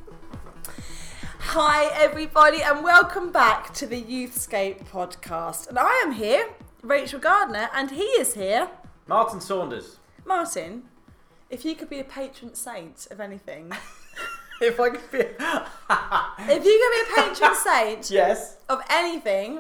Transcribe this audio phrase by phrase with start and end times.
[1.38, 5.68] Hi, everybody, and welcome back to the Youthscape podcast.
[5.68, 6.48] And I am here,
[6.82, 8.68] Rachel Gardner, and he is here,
[9.06, 9.99] Martin Saunders.
[10.24, 10.85] Martin.
[11.51, 13.72] If you could be a patron saint of anything,
[14.62, 15.19] If I could be.
[15.19, 18.59] if you could be a patron saint yes.
[18.69, 19.59] of anything,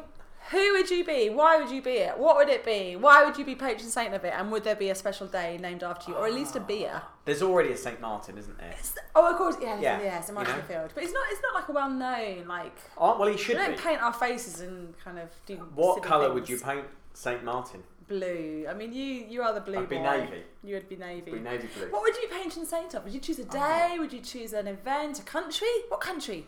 [0.52, 1.30] who would you be?
[1.30, 2.18] Why would you be it?
[2.18, 2.94] What would it be?
[2.94, 4.34] Why would you be patron saint of it?
[4.36, 6.92] And would there be a special day named after you, or at least a beer?
[6.94, 7.08] Ah.
[7.24, 8.00] There's already a St.
[8.00, 8.74] Martin, isn't there?
[9.14, 10.62] Oh, of course, yeah, Yeah, yeah, it might you know.
[10.62, 11.24] field, but it's not.
[11.30, 12.76] It's not like a well-known like.
[12.98, 13.56] Oh, well, he should.
[13.56, 13.82] We don't be.
[13.82, 15.56] paint our faces and kind of do.
[15.74, 17.42] What colour would you paint St.
[17.42, 17.82] Martin?
[18.08, 18.66] Blue.
[18.68, 20.02] I mean, you you are the blue I'd be boy.
[20.02, 20.42] navy.
[20.62, 21.30] You would be navy.
[21.30, 21.90] Be navy blue.
[21.90, 23.04] What would you be patron saint of?
[23.04, 23.88] Would you choose a uh-huh.
[23.88, 23.98] day?
[23.98, 25.18] Would you choose an event?
[25.20, 25.68] A country?
[25.88, 26.46] What country?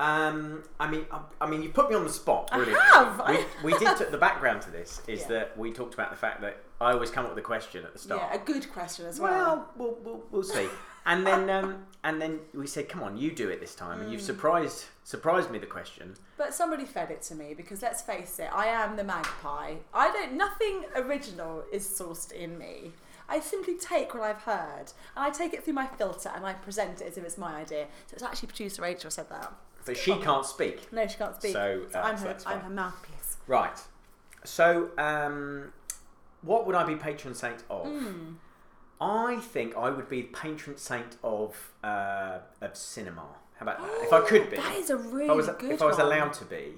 [0.00, 2.48] Um, I mean, I, I mean, you put me on the spot.
[2.52, 3.22] I have.
[3.62, 3.96] We, we did.
[3.98, 5.28] T- the background to this is Yeah.
[5.28, 7.92] that we talked about the fact that I always come up with a question at
[7.92, 8.20] the start.
[8.22, 9.32] Yeah, a good question as well.
[9.32, 10.68] Well, we'll, we'll, we'll see.
[11.06, 14.08] And then, um, and then we said, "Come on, you do it this time." And
[14.08, 14.12] Mm.
[14.12, 16.16] you've surprised surprised me the question.
[16.36, 19.74] But somebody fed it to me because let's face it, I am the magpie.
[19.92, 20.32] I don't.
[20.32, 22.92] Nothing original is sourced in me.
[23.28, 26.52] I simply take what I've heard and I take it through my filter and I
[26.52, 27.86] present it as if it's my idea.
[28.06, 29.50] So it's actually producer Rachel said that.
[29.86, 30.92] But she can't speak.
[30.92, 31.52] No, she can't speak.
[31.52, 32.36] So, uh, I'm so her.
[32.46, 33.36] I'm her mouthpiece.
[33.46, 33.78] Right.
[34.44, 35.72] So, um,
[36.42, 37.86] what would I be patron saint of?
[37.86, 38.34] Hmm.
[39.00, 43.24] I think I would be patron saint of uh, of cinema.
[43.58, 43.90] How about that?
[44.06, 45.98] If I could be, That is a really if I was, good if I was
[45.98, 46.06] one.
[46.06, 46.74] allowed to be,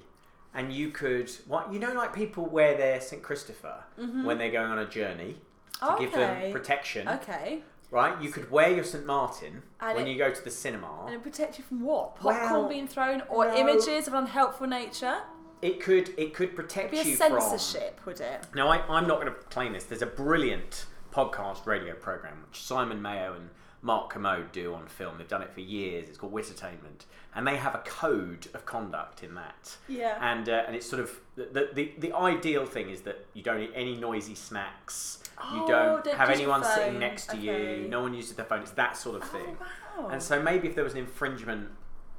[0.53, 4.71] and you could, what you know, like people wear their Saint Christopher when they're going
[4.71, 5.37] on a journey
[5.79, 6.51] to give them Mm-hmm.
[6.51, 7.61] Protection, Okay.
[7.89, 8.21] Right?
[8.21, 11.05] You could wear your Saint Martin And when it- you go to the cinema.
[11.05, 12.15] And it protect you from what?
[12.17, 13.55] Popcorn Well, being thrown or no.
[13.55, 15.19] images of unhelpful nature?
[15.61, 18.45] It could it could protect It'd be a you from censorship, would it?
[18.53, 19.85] Now, I, I'm not going to claim this.
[19.85, 23.49] There's a brilliant podcast radio program which Simon Mayo and
[23.81, 25.17] Mark Kermode do on film.
[25.17, 26.09] They've done it for years.
[26.09, 29.77] It's called Wittertainment, and they have a code of conduct in that.
[29.87, 30.17] Yeah.
[30.21, 33.61] And uh, and it's sort of the, the the ideal thing is that you don't
[33.61, 35.23] eat any noisy snacks.
[35.53, 37.81] You Oh, don't don't have anyone sitting next to Okay.
[37.83, 37.87] you.
[37.87, 38.61] No one uses their phone.
[38.61, 39.57] It's that sort of oh, thing.
[39.97, 40.09] wow.
[40.09, 41.69] And so maybe if there was an infringement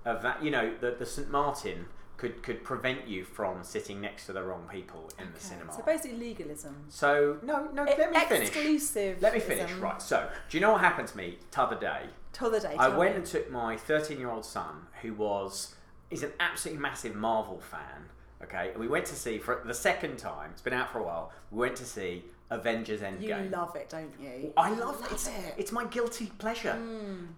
[0.04, 1.86] of that, you know, the, the St Martin
[2.16, 5.72] could could prevent you from sitting next to the wrong people in the cinema.
[5.72, 6.84] So basically legalism.
[6.88, 7.84] So no, no.
[7.84, 8.48] Let me finish.
[8.48, 9.20] Exclusive.
[9.22, 9.72] Let me finish.
[9.74, 10.00] Right.
[10.02, 12.02] So, do you know what happened to me t'other day?
[12.32, 12.76] T'other day.
[12.78, 13.16] I went me.
[13.18, 15.74] and took my 13-year-old son, who was
[16.10, 18.06] is an absolutely massive Marvel fan.
[18.42, 20.50] Okay, and we went to see for the second time.
[20.52, 21.32] It's been out for a while.
[21.50, 23.44] We went to see Avengers Endgame.
[23.44, 24.52] You love it, don't you?
[24.56, 25.02] I love it.
[25.02, 25.32] Love It's, it.
[25.32, 25.60] Hmm.
[25.60, 26.72] it's my guilty pleasure.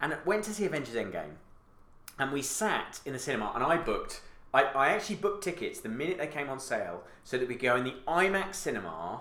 [0.01, 1.35] And I went to see Avengers Endgame,
[2.19, 4.23] and we sat in the cinema, and I booked.
[4.53, 7.77] I, I actually booked tickets the minute they came on sale, so that we go
[7.77, 9.21] in the IMAX cinema,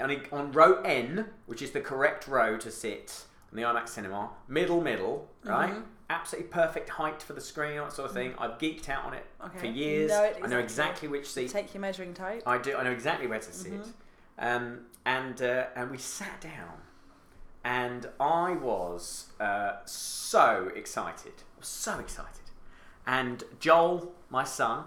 [0.00, 4.30] on, on row N, which is the correct row to sit in the IMAX cinema,
[4.48, 5.70] middle middle, right?
[5.72, 5.82] Mm-hmm.
[6.08, 8.34] Absolutely perfect height for the screen, that sort of thing.
[8.38, 9.24] I've geeked out on it
[9.58, 9.76] for Mm.
[9.76, 10.10] Years.
[10.10, 10.62] It I know exactly.
[10.62, 12.42] exactly which seat Take your measuring tape.
[12.46, 12.76] I do.
[12.76, 13.72] I know exactly where to sit.
[13.74, 13.90] Mm-hmm.
[14.40, 16.78] Um, and uh, and we sat down,
[17.62, 21.34] and I was uh, so excited.
[21.56, 22.50] I was so excited.
[23.06, 24.84] And Joel, my son,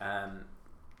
[0.00, 0.44] um,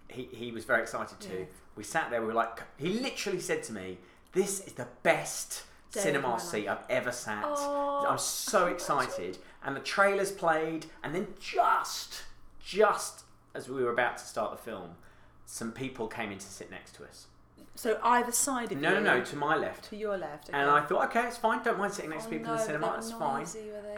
[0.08, 1.38] he he was very excited too.
[1.38, 1.44] Yeah.
[1.76, 2.20] We sat there.
[2.20, 3.98] We were like, he literally said to me,
[4.32, 7.44] "This is the best." Day Cinema seat I've ever sat.
[7.46, 12.22] Oh, I'm so excited, and the trailers played, and then just,
[12.64, 14.92] just as we were about to start the film,
[15.46, 17.26] some people came in to sit next to us.
[17.74, 19.00] So either side of No, you.
[19.00, 19.84] no, no, to my left.
[19.90, 20.50] To your left.
[20.52, 20.70] And.
[20.70, 21.62] I thought, okay, it's fine.
[21.62, 22.94] Don't mind sitting next Oh, to people no, in the cinema.
[22.98, 23.46] It's fine.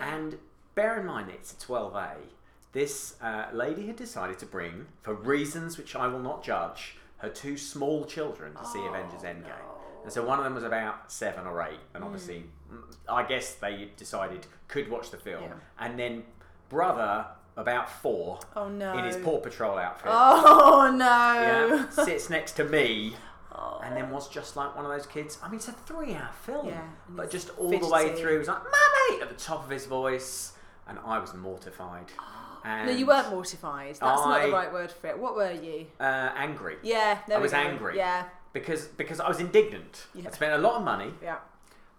[0.00, 0.38] And
[0.75, 2.12] bear in mind, it's a 12A.
[2.72, 7.28] This uh, lady had decided to bring, for reasons which I will not judge, her
[7.28, 9.43] two small children to see Oh, Avengers Endgame.
[9.49, 9.55] no.
[10.05, 13.55] And so one of them was about seven or eight, and obviously, mm, I guess
[13.55, 15.44] they decided could watch the film.
[15.44, 15.53] Yeah.
[15.78, 16.25] And then
[16.69, 17.26] brother,
[17.57, 18.97] about four, Oh no.
[18.99, 21.07] in his Paw Patrol outfit, Oh no.
[21.07, 23.15] yeah, sits next to me
[23.57, 23.81] Oh.
[23.85, 25.39] and then was just like one of those kids.
[25.43, 28.49] I mean, it's a three-hour film, Yeah, but just all the way through, he was
[28.49, 30.55] like "Mummy" at the top of his voice,
[30.89, 32.06] and I was mortified.
[32.65, 33.91] And No, you weren't mortified.
[33.91, 35.19] That's not the right word for it.
[35.19, 35.87] What were you?
[36.00, 37.59] uh, angry Yeah, I was go.
[37.59, 37.97] angry.
[37.97, 40.07] Yeah, because because I was indignant.
[40.15, 40.25] Yeah.
[40.29, 41.37] I spent a lot of money yeah.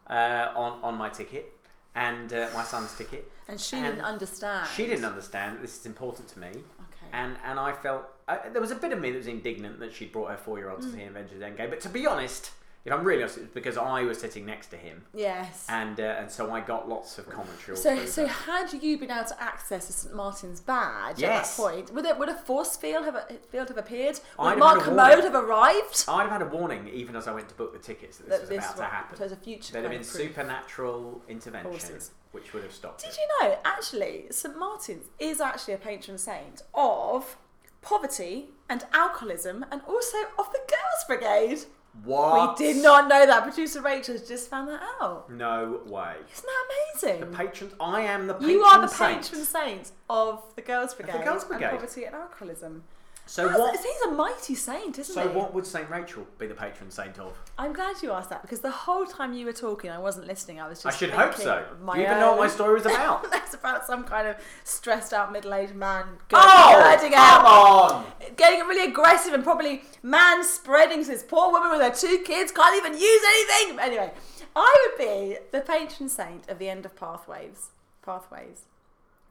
[0.09, 1.53] uh, on on my ticket
[1.95, 3.31] and uh, my son's ticket.
[3.47, 4.69] And she And didn't understand.
[4.75, 6.47] She didn't understand that this is important to me.
[6.47, 7.09] Okay.
[7.13, 9.93] And and I felt uh, there was a bit of me that was indignant that
[9.93, 11.69] she'd brought her four year old to see Avengers Endgame.
[11.69, 12.51] But to be honest,
[12.85, 15.65] if I'm really honest, it's because I was sitting next to him, Yes.
[15.69, 17.75] and uh, and so I got lots of commentary.
[17.77, 18.29] So, so that.
[18.29, 21.31] had you been able to access the St Martin's badge Yes.
[21.51, 23.17] at that point, would it would a force field have
[23.49, 24.19] field have appeared?
[24.37, 26.05] Would I'd Mark Kermode have arrived?
[26.07, 28.33] I'd have had a warning even as I went to book the tickets that this
[28.37, 29.17] That was this about to happen.
[29.17, 32.11] so it's a future There'd have been supernatural intervention, Horses.
[32.33, 33.17] which would have stopped Did it.
[33.17, 37.37] you know actually St Martin's is actually a patron saint of
[37.81, 41.65] poverty and alcoholism and also of the Girls Brigade?
[42.03, 42.59] What?
[42.59, 43.43] We did not know that.
[43.43, 45.31] Producer Rachel has just found that out.
[45.31, 46.15] No way.
[46.33, 47.19] Isn't that amazing?
[47.31, 47.73] The patrons.
[47.79, 49.23] I am the patron you are the saint.
[49.23, 51.65] patron saint of the Girls Brigade, Girls Brigade.
[51.65, 52.83] and poverty and alcoholism.
[53.27, 53.75] So That's- what?
[53.77, 55.27] He's a mighty saint, isn't So he?
[55.27, 57.35] So what would Saint Rachel be the patron saint of?
[57.57, 60.59] I'm glad you asked that because the whole time you were talking, I wasn't listening.
[60.61, 60.95] I was just.
[60.95, 61.65] I should hope so.
[61.67, 63.29] Do My you even know what my story was about?
[63.31, 68.05] That's about some kind of stressed out middle aged man oh, come out, on!
[68.37, 72.51] getting really aggressive and probably man spreading to this poor woman with her two kids
[72.51, 73.79] can't even use anything.
[73.79, 74.11] Anyway,
[74.55, 77.69] I would be the patron saint of the end of pathways.
[78.03, 78.65] Pathways.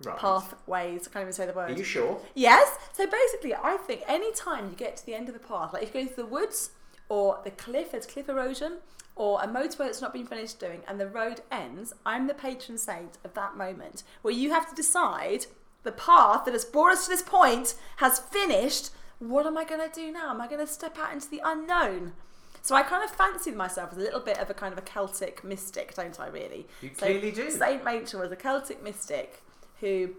[0.03, 0.19] Right.
[0.19, 1.07] Pathways.
[1.09, 1.71] I can't even say the word.
[1.71, 2.21] Are you sure?
[2.35, 2.77] Yes.
[2.93, 5.83] So basically, I think any time you get to the end of the path, like
[5.85, 6.71] if you go to the woods
[7.09, 8.79] or the cliff, there's cliff erosion,
[9.17, 12.79] or a motorway that's not been finished doing, and the road ends, I'm the patron
[12.79, 15.47] saint of that moment where you have to decide
[15.85, 18.91] the path that has brought us to this point has finished.
[19.21, 20.31] What am I going to do now?
[20.31, 22.15] Am I going to step out into the unknown?
[22.63, 24.83] So I kind of fancied myself as a little bit of a kind of a
[24.83, 26.29] Celtic mystic, don't I?
[26.29, 26.67] Really?
[26.81, 27.51] You So clearly do.
[27.51, 29.43] Saint Rachel was a Celtic mystic
[29.85, 30.15] who,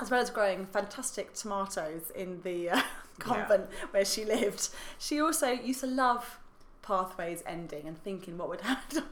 [0.00, 2.80] as well as growing fantastic tomatoes in the uh,
[3.18, 4.68] convent where she lived,
[4.98, 6.38] she also used to love
[6.82, 9.02] pathways ending and thinking what would happen.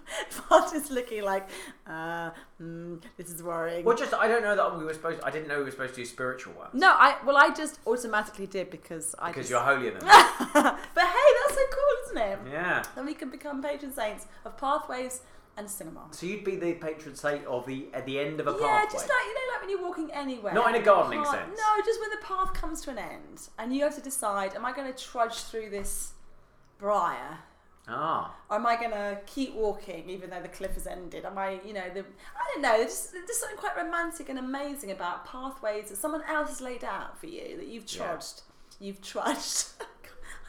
[0.51, 1.47] Martin's looking like,
[1.87, 3.85] uh, mm, this is worrying.
[3.85, 5.21] Well, just I don't know that we were supposed.
[5.23, 6.73] I didn't know we were supposed to do spiritual work.
[6.75, 9.51] no, I well, I just automatically did because I because just.
[9.51, 10.09] you're holier than me.
[10.55, 12.39] but hey, that's so cool, isn't it?
[12.51, 12.83] yeah.
[12.95, 15.21] Then we can become patron saints of pathways
[15.59, 16.07] and cinema.
[16.13, 18.69] So you'd be the patron saint of the at the end of a Yeah, pathway.
[18.69, 20.55] Yeah, just like you know, like when you're walking anywhere.
[20.55, 21.59] Not in a gardening path- sense.
[21.59, 24.65] No, just when the path comes to an end, and you have to decide: Am
[24.65, 26.13] I going to trudge through this
[26.79, 27.39] briar,
[27.89, 28.35] ah.
[28.49, 31.25] or am I going to keep walking even though the cliff has ended?
[31.25, 32.77] Am I, you know, the I don't know.
[32.79, 36.85] There's just, there's something quite romantic and amazing about pathways that someone else has laid
[36.85, 38.07] out for you that you've Yeah.
[38.07, 38.43] trudged,
[38.81, 39.65] you've trudged.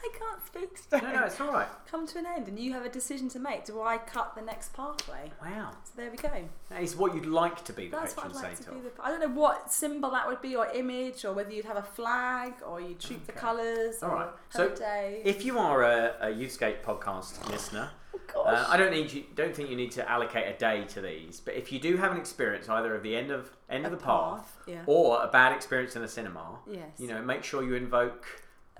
[0.02, 1.00] I can't speak today.
[1.12, 1.68] No, no, it's all right.
[1.90, 3.66] Come to an end, and you have a decision to make.
[3.66, 5.30] Do I cut the next pathway?
[5.42, 5.72] Wow.
[5.84, 6.30] So there we go.
[6.70, 8.72] That is what you'd like to be the That's what patron I'd like saint to
[8.72, 8.78] be.
[8.88, 8.96] of.
[8.96, 11.76] The, I don't know what symbol that would be, or image, or whether you'd have
[11.76, 13.40] a flag, or you'd troop the Okay.
[13.40, 14.26] colours, All or right.
[14.26, 15.22] have So a day.
[15.24, 17.90] If you are a, a Youthscape podcast listener,
[18.34, 19.24] oh uh, I don't need you.
[19.34, 21.40] Don't think you need to allocate a day to these.
[21.40, 23.98] But if you do have an experience either of the end of end of the
[23.98, 24.82] path, path, yeah.
[24.86, 26.88] or a bad experience in a cinema, Yes.
[26.98, 28.24] you know, make sure you invoke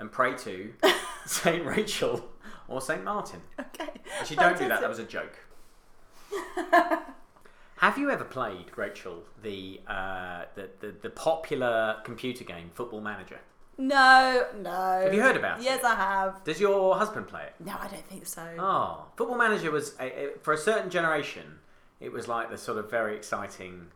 [0.01, 0.73] and pray to
[1.27, 2.29] Saint Rachel
[2.67, 3.41] or Saint Martin.
[3.61, 3.91] okay.
[4.19, 4.81] Actually, don't do that.
[4.81, 5.39] That was a joke.
[7.77, 13.39] Have you ever played Rachel the, uh, the the the popular computer game Football Manager?
[13.79, 14.71] No, no.
[14.71, 15.83] Have you heard about yes, it?
[15.83, 16.45] Yes, I have.
[16.45, 17.55] Does your husband play it?
[17.65, 18.47] No, I don't think so.
[18.59, 21.61] Oh, Football Manager was a, a, for a certain generation.
[21.99, 23.87] It was like the sort of very exciting.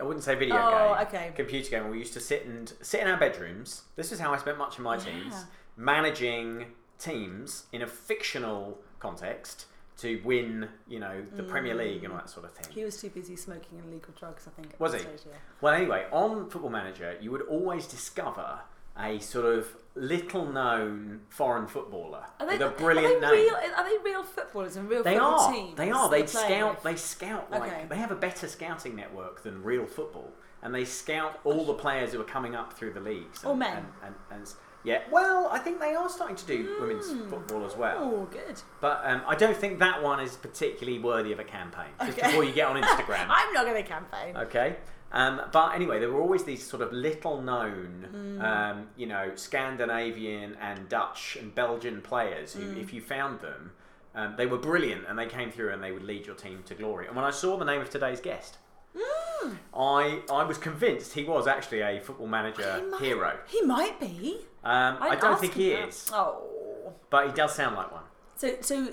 [0.00, 1.06] I wouldn't say video Oh, game.
[1.06, 1.32] okay.
[1.34, 1.90] Computer game.
[1.90, 3.82] We used to sit and sit in our bedrooms.
[3.96, 5.04] This is how I spent much of my Yeah.
[5.04, 5.44] teens
[5.76, 6.66] managing
[6.98, 9.66] teams in a fictional context
[9.98, 10.68] to win.
[10.88, 11.78] You know, the Premier mm.
[11.78, 12.72] League and all that sort of thing.
[12.72, 14.74] He was too busy smoking illegal drugs, I think.
[14.78, 15.00] Was he?
[15.00, 15.36] Stage, yeah.
[15.60, 18.60] Well, anyway, on Football Manager, you would always discover
[18.98, 23.46] a sort of little-known foreign footballer Are they, with a brilliant are they name.
[23.46, 25.52] Real, are they real footballers and real They football are.
[25.52, 25.76] teams?
[25.76, 26.08] They are.
[26.08, 26.82] They scout.
[26.82, 27.86] They scout like Okay.
[27.88, 30.32] they have a better scouting network than real football,
[30.62, 33.42] and they scout all the players who are coming up through the leagues.
[33.42, 33.76] And, All men.
[34.02, 35.00] And, and, and yeah.
[35.10, 37.96] Well, I think they are starting to do women's football as well.
[38.00, 38.60] Oh, good.
[38.80, 41.88] But um, I don't think that one is particularly worthy of a campaign.
[42.00, 42.28] Just Okay.
[42.28, 43.26] before you get on Instagram.
[43.28, 44.36] I'm not going to campaign.
[44.36, 44.76] Okay.
[45.10, 48.42] Um, but anyway, there were always these sort of little known, Hmm.
[48.42, 52.80] um, you know, Scandinavian and Dutch and Belgian players who, Hmm.
[52.80, 53.72] if you found them,
[54.14, 56.74] um, they were brilliant and they came through and they would lead your team to
[56.74, 57.06] glory.
[57.06, 58.58] And when I saw the name of today's guest,
[58.98, 59.54] Hmm.
[59.74, 63.38] I I was convinced he was actually a football manager He might- hero.
[63.46, 64.46] He might be.
[64.64, 65.88] Um, I don't think he that.
[65.88, 66.92] is, Oh.
[67.10, 68.02] but he does sound like one.
[68.36, 68.86] So, so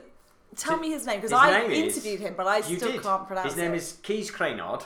[0.55, 3.01] tell So me his name because I name is- interviewed him, but I still did.
[3.01, 3.49] can't pronounce it.
[3.49, 3.77] His name it.
[3.77, 4.83] is Keys Cranard,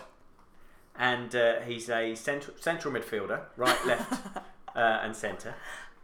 [0.99, 4.11] and uh, he's a central, central midfielder, right, left,
[4.75, 5.55] uh, and centre,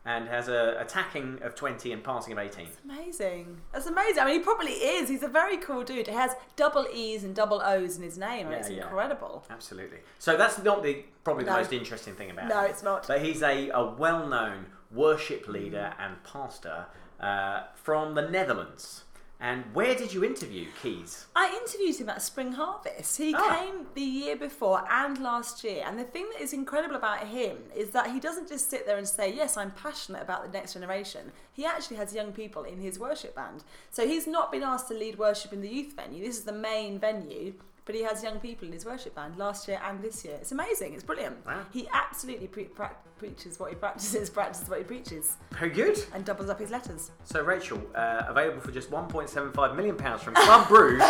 [0.05, 2.69] and has a attacking of twenty and passing of eighteen.
[2.85, 3.61] Amazing.
[3.73, 4.23] That's amazing.
[4.23, 5.09] I mean, he probably is.
[5.09, 6.07] He's a very cool dude.
[6.07, 8.49] He has double E's and double O's in his name.
[8.49, 8.83] Yeah, it's yeah.
[8.83, 9.43] incredible.
[9.49, 9.99] Absolutely.
[10.19, 11.57] So that's not the probably the No.
[11.57, 12.63] most interesting thing about No, him.
[12.63, 13.07] No, it's not.
[13.07, 16.85] But he's a, a well-known worship leader and pastor
[17.19, 19.04] uh, from the Netherlands.
[19.45, 21.27] And where did you interview Keys?
[21.35, 23.17] I interviewed him at Spring Harvest.
[23.17, 23.59] He Ah.
[23.59, 25.83] came the year before and last year.
[25.85, 28.97] And the thing that is incredible about him is that he doesn't just sit there
[28.97, 31.31] and say, Yes, I'm passionate about the next generation.
[31.53, 33.63] He actually has young people in his worship band.
[33.91, 36.25] So he's not been asked to lead worship in the youth venue.
[36.25, 37.53] This is the main venue.
[37.85, 40.37] But he has young people in his worship band last year and this year.
[40.41, 40.93] It's amazing.
[40.95, 41.45] It's brilliant.
[41.45, 41.61] Wow.
[41.71, 46.03] He absolutely pre- pra- preaches what he practices, practices what he preaches, Very good.
[46.15, 47.11] and doubles up his letters.
[47.25, 51.03] So, Rachel, uh, available for just £1.75 million pounds from Club Bruges,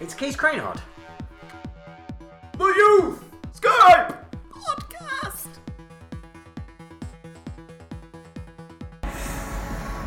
[0.00, 0.80] it's Keith Cranehard.
[2.58, 3.22] The Youth!
[3.54, 4.16] Skype!
[4.50, 5.01] podcast.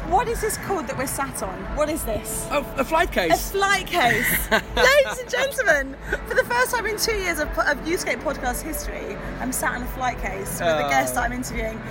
[0.10, 1.56] What is this called that we're sat on?
[1.76, 2.48] What is this?
[2.52, 3.32] Oh, a flight case.
[3.34, 4.52] A flight case.
[4.52, 5.96] Ladies and gentlemen,
[6.28, 9.82] for the first time in two years of, of Youthscape podcast history, I'm sat in
[9.82, 10.90] a flight case with the Oh.
[10.90, 11.82] guest I'm interviewing.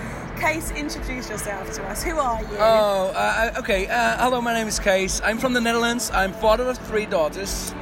[0.41, 2.03] Kees, introduce yourself to us.
[2.05, 2.49] Who are you?
[2.59, 3.89] Oh, uh, okay.
[3.89, 5.21] Uh, hello, my name is Kees.
[5.25, 6.11] I'm from the Netherlands.
[6.15, 7.75] I'm father of three daughters.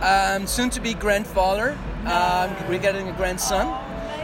[0.00, 1.78] Um, soon to be grandfather.
[2.04, 3.66] Um, we're getting a grandson,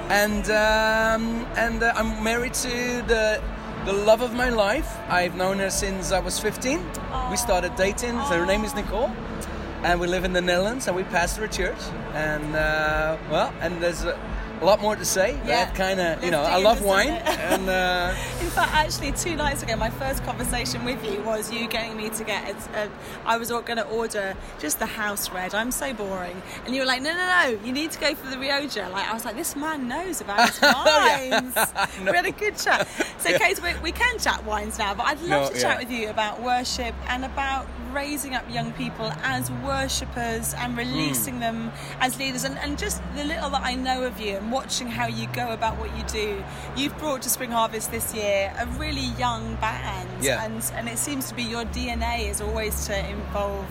[0.08, 3.42] and um, and uh, I'm married to the
[3.84, 4.96] the love of my life.
[5.08, 6.80] I've known her since I was 15.
[7.30, 8.12] We started dating.
[8.28, 9.10] So her name is Nicole,
[9.82, 11.78] and we live in the Netherlands, and we pastor a church.
[12.14, 14.18] And uh, well, and there's a,
[14.64, 15.32] a lot more to say.
[15.44, 15.66] Yeah.
[15.66, 17.68] That kind of, you know, I love wine, and.
[17.68, 21.96] Uh, In fact, actually, two nights ago, my first conversation with you was you getting
[21.96, 22.50] me to get.
[22.74, 22.88] A,
[23.26, 25.54] I was all going to order just the house red.
[25.54, 27.58] I'm so boring, and you were like, "No, no, no!
[27.64, 30.48] You need to go for the Rioja." Like I was like, "This man knows about
[30.50, 31.54] his wines."
[32.04, 32.86] We had a good chat.
[33.18, 35.78] So, Kate, we, we can chat wines now, but I'd love No, to chat yeah.
[35.78, 41.70] with you about worship and about raising up young people as worshippers and releasing them
[42.00, 45.06] as leaders and, and just the little that I know of you and watching how
[45.08, 46.42] you go about what you do.
[46.76, 50.44] You've brought to Spring Harvest this year a really young band Yeah.
[50.44, 53.66] and, and it seems to be your DNA is always to involve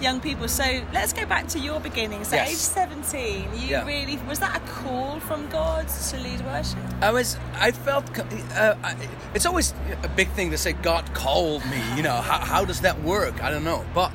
[0.00, 0.46] young people.
[0.48, 2.24] So let's go back to your beginning.
[2.24, 2.50] So Yes.
[2.50, 3.84] age 17, you Yeah.
[3.84, 6.78] really, was that a call from God to lead worship?
[7.00, 8.96] I was, I felt, uh, I,
[9.34, 9.72] it's always
[10.02, 13.42] a big thing to say God called me, you know, how, how does that work?
[13.42, 13.84] I don't know.
[13.94, 14.10] But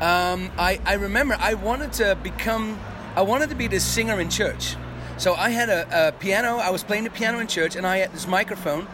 [0.00, 2.78] um, I, I remember I wanted to become,
[3.16, 4.76] I wanted to be the singer in church.
[5.18, 7.98] So I had a, a piano, I was playing the piano in church and I
[7.98, 8.86] had this microphone.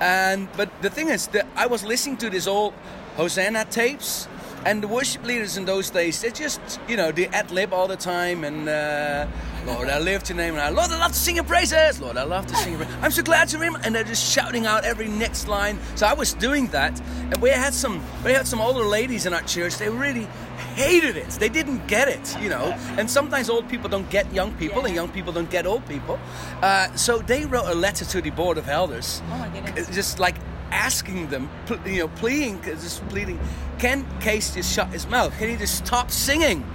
[0.00, 2.74] And, but the thing is that I was listening to this old
[3.16, 4.28] Hosanna tapes
[4.64, 7.86] and the worship leaders in those days, they just, you know, they ad lib all
[7.86, 9.26] the time and, uh,
[9.66, 12.00] Lord, I lift your name and I, Lord, I love to sing your praises.
[12.00, 12.86] Lord, I love to sing your.
[13.00, 13.80] I'm so glad to remember.
[13.84, 15.78] And they're just shouting out every next line.
[15.96, 16.98] So I was doing that.
[17.30, 19.76] And we had some, we had some older ladies in our church.
[19.76, 20.28] They really
[20.74, 21.30] hated it.
[21.30, 22.76] They didn't get it, you know.
[22.98, 26.18] And sometimes old people don't get young people and young people don't get old people.
[26.62, 29.22] Uh, so they wrote a letter to the board of elders.
[29.30, 29.72] Oh my.
[29.92, 30.36] Just like
[30.70, 31.48] asking them,
[31.86, 33.38] you know, pleading, just pleading,
[33.78, 35.36] can Kees just shut his mouth?
[35.38, 36.66] Can he just stop singing?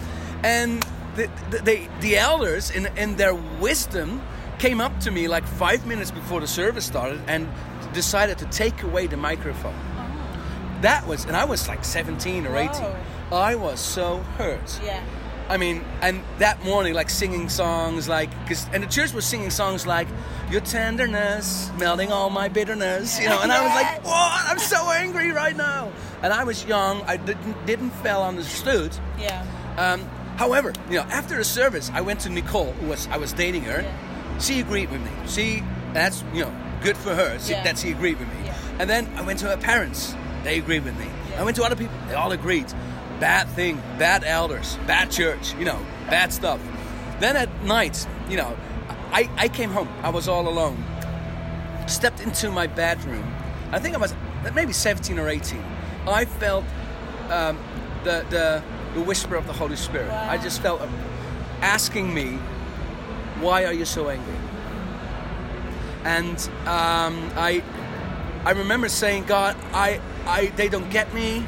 [0.44, 0.82] And
[1.16, 4.22] the, the, the, the elders, in, in their wisdom,
[4.58, 7.48] came up to me like five minutes before the service started and
[7.94, 9.76] decided to take away the microphone.
[10.82, 12.72] That was, and I was like 17 or 18.
[12.82, 13.38] Whoa.
[13.38, 14.80] I was so hurt.
[14.84, 15.04] Yeah.
[15.50, 19.50] I mean, and that morning, like singing songs, like, cause, and the church was singing
[19.50, 20.08] songs like,
[20.52, 24.44] Your tenderness, melting all my bitterness, you know, and I was like, What?
[24.46, 25.92] I'm so angry right now.
[26.22, 28.96] And I was young, I didn't, didn't feel understood.
[29.20, 29.44] Yeah.
[29.78, 30.02] Um,
[30.38, 33.64] however, you know, after the service, I went to Nicole, who was, I was dating
[33.64, 33.82] her.
[33.82, 34.38] Yeah.
[34.40, 35.12] She agreed with me.
[35.28, 37.64] She, that's, you know, good for her she, Yeah.
[37.64, 38.46] that she agreed with me.
[38.46, 38.56] Yeah.
[38.80, 41.08] And then I went to her parents, they agreed with me.
[41.38, 42.68] I went to other people, they all agreed.
[43.20, 45.80] Bad thing, bad elders, bad church, you know,
[46.10, 46.62] bad stuff.
[47.20, 48.58] Then at night, you know,
[49.12, 49.90] I, I came home.
[50.04, 50.84] I was all alone.
[51.88, 53.36] Stepped into my bedroom.
[53.72, 54.14] I think I was
[54.54, 55.64] maybe 17 or 18.
[56.08, 56.64] I felt
[57.30, 57.60] um,
[58.04, 60.12] the, the, the whisper of the Holy Spirit.
[60.12, 60.82] I just felt
[61.62, 62.38] asking me,
[63.42, 64.36] why are you so angry?
[66.04, 67.64] And um, I,
[68.46, 71.46] I remember saying, God, I, I, they don't get me,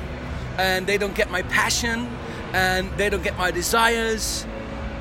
[0.57, 2.07] and they don't get my passion,
[2.53, 4.45] and they don't get my desires.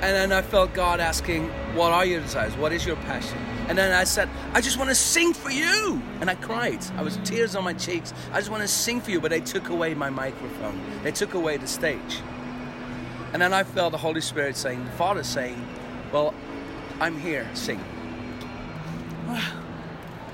[0.02, 2.56] And then I felt God asking, What are your desires?
[2.56, 3.38] What is your passion?
[3.68, 6.02] And then I said, I just want to sing for you.
[6.20, 6.84] And I cried.
[6.96, 8.12] I was tears on my cheeks.
[8.32, 9.20] I just want to sing for you.
[9.20, 12.20] But they took away my microphone, they took away the stage.
[13.32, 15.64] And then I felt the Holy Spirit saying, the Father saying,
[16.12, 16.34] Well,
[17.00, 17.82] I'm here, sing.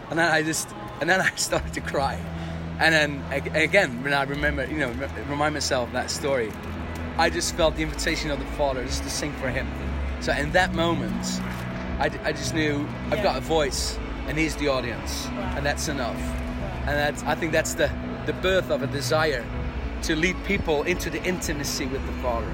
[0.08, 0.68] And then I just,
[1.00, 2.16] and then I started to cry.
[2.78, 4.90] And then again, when I remember, you know,
[5.28, 6.52] remind myself of that story,
[7.16, 9.66] I just felt the invitation of the Father just to sing for Him.
[10.20, 11.24] So in that moment,
[11.98, 15.54] I just knew I've got a voice, and He's the audience, Wow.
[15.56, 16.18] and that's enough.
[16.86, 17.90] And that's, I think that's the,
[18.26, 19.44] the birth of a desire
[20.02, 22.46] to lead people into the intimacy with the Father.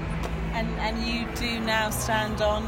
[0.53, 2.63] and and you do now stand on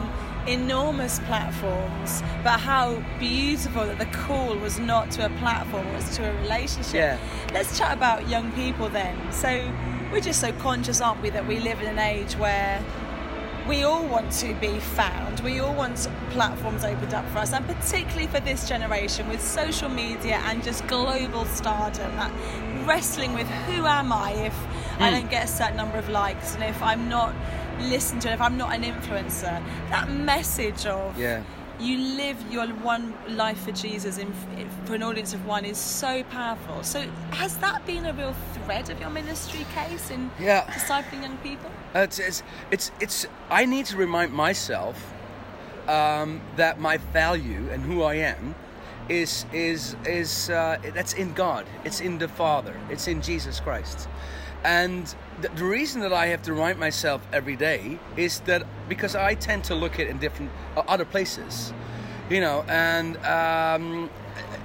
[0.48, 6.16] enormous platforms but how beautiful that the call was not to a platform it was
[6.16, 7.18] to a relationship Yeah.
[7.54, 9.50] let's chat about young people then so
[10.12, 12.84] we're just so conscious aren't we that we live in an age where
[13.68, 15.40] we all want to be found.
[15.40, 19.90] We all want platforms opened up for us, and particularly for this generation with social
[19.90, 22.16] media and just global stardom.
[22.16, 22.32] That
[22.86, 24.54] wrestling with who am I if
[25.00, 25.16] I Hmm.
[25.16, 27.34] don't get a certain number of likes, and if I'm not
[27.80, 29.62] listened to, and if I'm not an influencer.
[29.90, 31.44] That message of Yeah.
[31.80, 34.34] you live your one life for Jesus in,
[34.86, 36.84] for an audience of one is so powerful.
[36.84, 37.02] So
[37.32, 40.64] has that been a real thread of your ministry case in Yeah.
[40.72, 41.70] discipling young people?
[41.94, 45.14] Uh, It's, it's, it's, it's, I need to remind myself
[45.88, 48.56] um, that my value and who I am
[49.10, 51.66] is, is, is uh, that's in God.
[51.84, 52.76] It's in the Father.
[52.90, 54.08] It's in Jesus Christ.
[54.66, 59.16] And the, the reason that I have to remind myself every day is that because
[59.16, 61.72] I tend to look at it in different uh, other places,
[62.32, 64.10] you know, and um,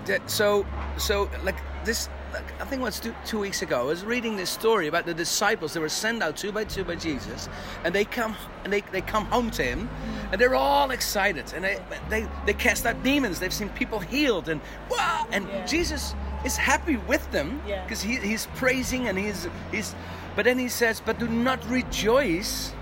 [0.07, 0.66] that- so
[0.97, 2.09] so like this.
[2.33, 3.80] Like, I think it was two, two weeks ago.
[3.80, 5.75] I was reading this story about the disciples.
[5.75, 7.49] They were sent out two by two by Jesus,
[7.85, 9.90] and they come and they, they come home to him,
[10.30, 11.78] and they're all excited, and they
[12.09, 13.40] they, they cast out demons.
[13.40, 15.26] They've seen people healed, and wow!
[15.33, 15.66] And Yeah.
[15.66, 17.82] Jesus is happy with them Yeah.
[17.82, 19.94] because he, he's praising and he's he's.
[20.37, 22.73] But then he says, "But do not rejoice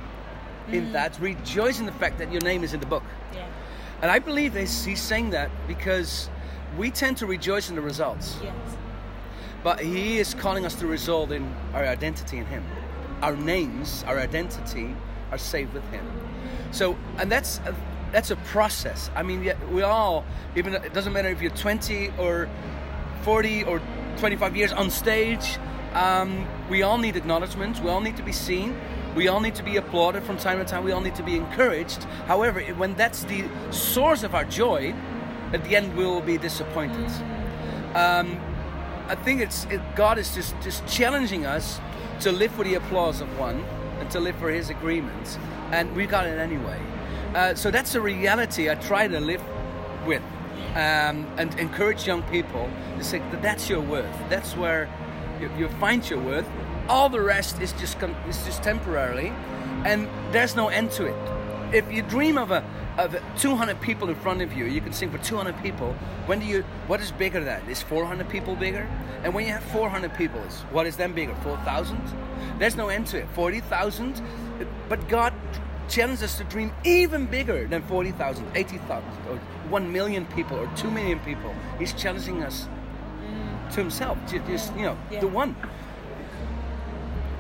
[0.70, 0.92] in mm.
[0.92, 1.18] that.
[1.20, 3.46] Rejoice in the fact that your name is in the book." Yeah.
[4.02, 6.30] And I believe he's, he's saying that because
[6.76, 8.38] we tend to rejoice in the results.
[8.42, 8.54] Yes.
[9.64, 12.64] But he is calling us to result in our identity in him.
[13.22, 14.94] Our names, our identity
[15.32, 16.06] are saved with him.
[16.70, 17.74] So, and that's a,
[18.12, 19.10] that's a process.
[19.16, 20.24] I mean, we all,
[20.54, 22.48] even it doesn't matter if you're 20 or
[23.22, 23.80] 40 or
[24.18, 25.58] 25 years on stage,
[25.94, 27.80] um, we all need acknowledgement.
[27.82, 28.76] We all need to be seen.
[29.14, 30.84] We all need to be applauded from time to time.
[30.84, 32.04] We all need to be encouraged.
[32.26, 34.94] However, when that's the source of our joy,
[35.52, 37.10] at the end we will be disappointed.
[37.94, 38.38] Um,
[39.08, 41.80] I think it's it, God is just just challenging us
[42.20, 43.64] to live for the applause of one
[43.98, 45.38] and to live for His agreements,
[45.72, 46.78] and we got it anyway.
[47.35, 49.42] Uh, so that's a reality I try to live
[50.07, 50.22] with,
[50.78, 54.16] um, and encourage young people to say that that's your worth.
[54.30, 54.88] That's where
[55.40, 56.48] you, you find your worth.
[56.88, 59.32] All the rest is just is just temporarily,
[59.84, 61.74] and there's no end to it.
[61.74, 62.64] If you dream of a
[62.96, 65.92] of 200 people in front of you, you can sing for 200 people.
[66.26, 66.62] When do you?
[66.86, 67.68] What is bigger than?
[67.68, 68.88] Is 400 people bigger?
[69.24, 71.34] And when you have 400 people, what is then bigger?
[71.42, 72.00] 4,000?
[72.60, 73.28] There's no end to it.
[73.34, 74.22] 40,000.
[74.88, 75.32] But God
[75.88, 79.37] challenges us to dream even bigger than 40,000, 80,000, or
[79.70, 81.55] 1 million people, or 2 million people.
[81.79, 82.68] He's challenging us
[83.22, 83.70] mm.
[83.70, 84.18] to Himself.
[84.29, 85.20] Ju- Just you know, Yeah.
[85.20, 85.57] the one.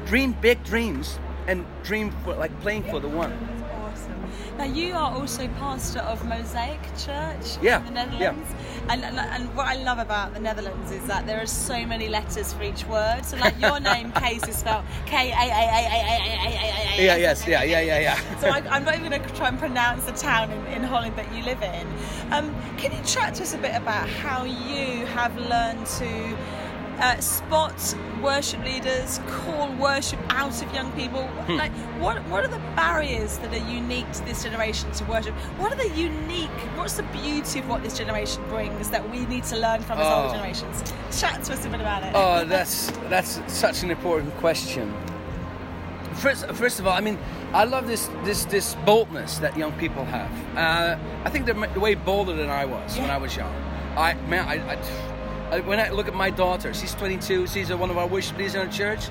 [0.06, 3.32] Dream big dreams and dream for like playing for the one.
[4.58, 7.78] Now you are also pastor of Mosaic Church yeah.
[7.78, 8.50] in the Netherlands.
[8.50, 8.92] Yeah.
[8.92, 12.08] And, and, and what I love about the Netherlands is that there are so many
[12.08, 13.24] letters for each word.
[13.24, 17.06] So like your name, Case, is spelled K A A A A A A A.
[17.06, 18.40] Yeah, yes, yeah, yeah, yeah, yeah.
[18.40, 21.32] So I'm not even going to try and pronounce the town in, in Holland that
[21.32, 21.86] you live in.
[22.32, 26.36] Um, can you chat to us a bit about how you have learned to
[26.98, 31.26] uh, spot worship leaders, call worship out of young people?
[31.46, 31.56] Hmm.
[31.56, 35.34] Like, what what are the barriers that are unique to this generation to worship?
[35.58, 36.50] What are the unique?
[36.76, 40.06] What's the beauty of what this generation brings that we need to learn from as
[40.06, 40.22] Oh.
[40.22, 40.82] older generations?
[41.20, 42.12] Chat to us a bit about it.
[42.14, 44.92] Oh, that's that's such an important question.
[46.14, 47.16] First, first of all, I mean,
[47.52, 50.30] I love this this this boldness that young people have.
[50.56, 53.54] Uh, I think they're way bolder than I was when I was young.
[53.96, 54.76] I man, I, I
[55.64, 57.46] when I look at my daughter, she's 22.
[57.46, 59.08] She's one of our worship leaders in our church.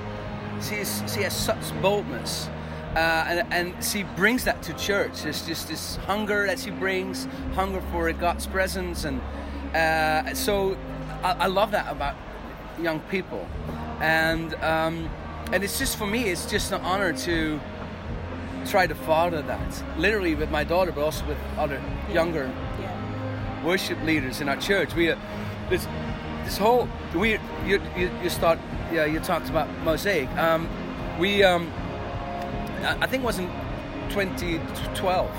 [0.61, 2.49] She's she has such boldness.
[2.95, 5.21] Uh, and, and she brings that to church.
[5.21, 9.21] There's just this hunger that she brings, hunger for God's presence, and
[9.75, 10.75] uh, so
[11.21, 12.15] I, I love that about
[12.81, 13.47] young people,
[14.01, 15.09] and um,
[15.51, 17.59] and it's just for me, it's just an honor to
[18.65, 21.79] try to father that, literally with my daughter, but also with other
[22.11, 23.63] younger yeah.
[23.65, 24.95] worship leaders in our church.
[24.95, 25.19] We uh,
[25.69, 25.85] this
[26.47, 27.31] this whole we
[27.65, 28.57] you, you you start
[28.91, 30.29] yeah you talked about mosaic.
[30.37, 30.69] Um,
[31.19, 31.71] we um,
[32.83, 33.49] I think it was in
[34.09, 35.29] 2012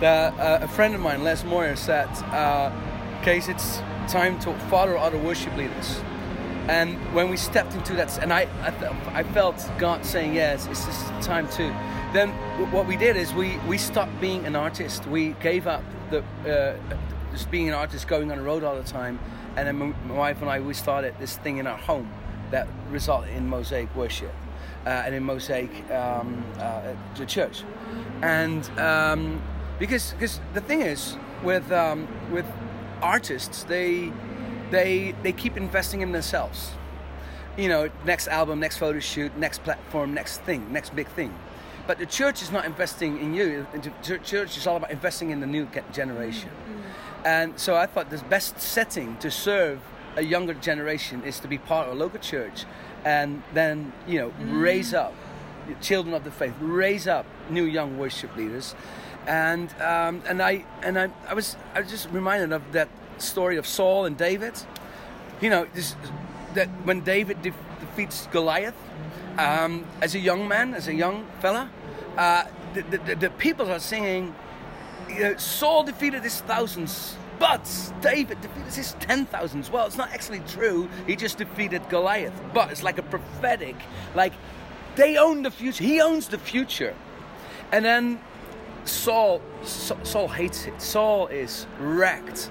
[0.00, 2.72] that uh, a friend of mine, Les Moir, said, uh,
[3.22, 6.00] "Kees, it's time to follow other worship leaders."
[6.66, 10.84] And when we stepped into that, and I, I, I felt God saying, "Yes, it's
[10.84, 11.64] just time to."
[12.12, 12.30] Then
[12.72, 15.06] what we did is we we stopped being an artist.
[15.06, 16.96] We gave up the uh,
[17.30, 19.18] just being an artist, going on the road all the time,
[19.56, 22.10] and then my wife and I we started this thing in our home
[22.50, 24.34] that resulted in mosaic worship.
[24.86, 27.64] uh, and in Mosaic, um, uh, the church,
[28.22, 29.42] and um,
[29.78, 32.46] because because the thing is with um, with
[33.02, 34.12] artists, they
[34.70, 36.72] they they keep investing in themselves.
[37.56, 41.32] You know, next album, next photo shoot, next platform, next thing, next big thing.
[41.86, 43.66] But the church is not investing in you.
[43.72, 46.50] The church is all about investing in the new ge- generation.
[47.24, 49.80] And so I thought the best setting to serve
[50.16, 52.64] a younger generation is to be part of a local church
[53.04, 55.14] and then, you know, raise up
[55.80, 58.74] children of the faith, raise up new young worship leaders.
[59.26, 63.56] And, um, and, I, and I, I, was, I was just reminded of that story
[63.56, 64.54] of Saul and David.
[65.40, 65.96] You know, this,
[66.54, 68.76] that when David de- defeats Goliath,
[69.38, 71.70] um, as a young man, as a young fella,
[72.16, 74.34] uh, the, the, the people are saying,
[75.14, 77.68] you know, Saul defeated his thousands, but
[78.00, 79.70] David defeated his ten thousands.
[79.70, 80.88] Well, it's not actually true.
[81.06, 82.38] He just defeated Goliath.
[82.52, 83.76] But it's like a prophetic,
[84.14, 84.32] like
[84.96, 85.84] they own the future.
[85.84, 86.94] He owns the future.
[87.72, 88.20] And then
[88.84, 90.80] Saul, Saul hates it.
[90.80, 92.50] Saul is wrecked.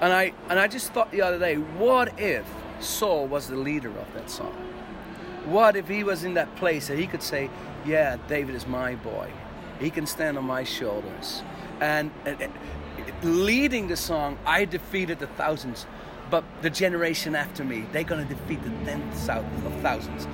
[0.00, 2.46] And I and I just thought the other day, what if
[2.80, 4.54] Saul was the leader of that song?
[5.46, 7.50] What if he was in that place that he could say,
[7.84, 9.30] "Yeah, David is my boy.
[9.78, 11.42] He can stand on my shoulders."
[11.80, 12.10] And,
[13.22, 15.86] leading the song, I defeated the thousands,
[16.30, 19.44] but the generation after me, they're gonna defeat the tens of
[19.82, 20.26] thousands.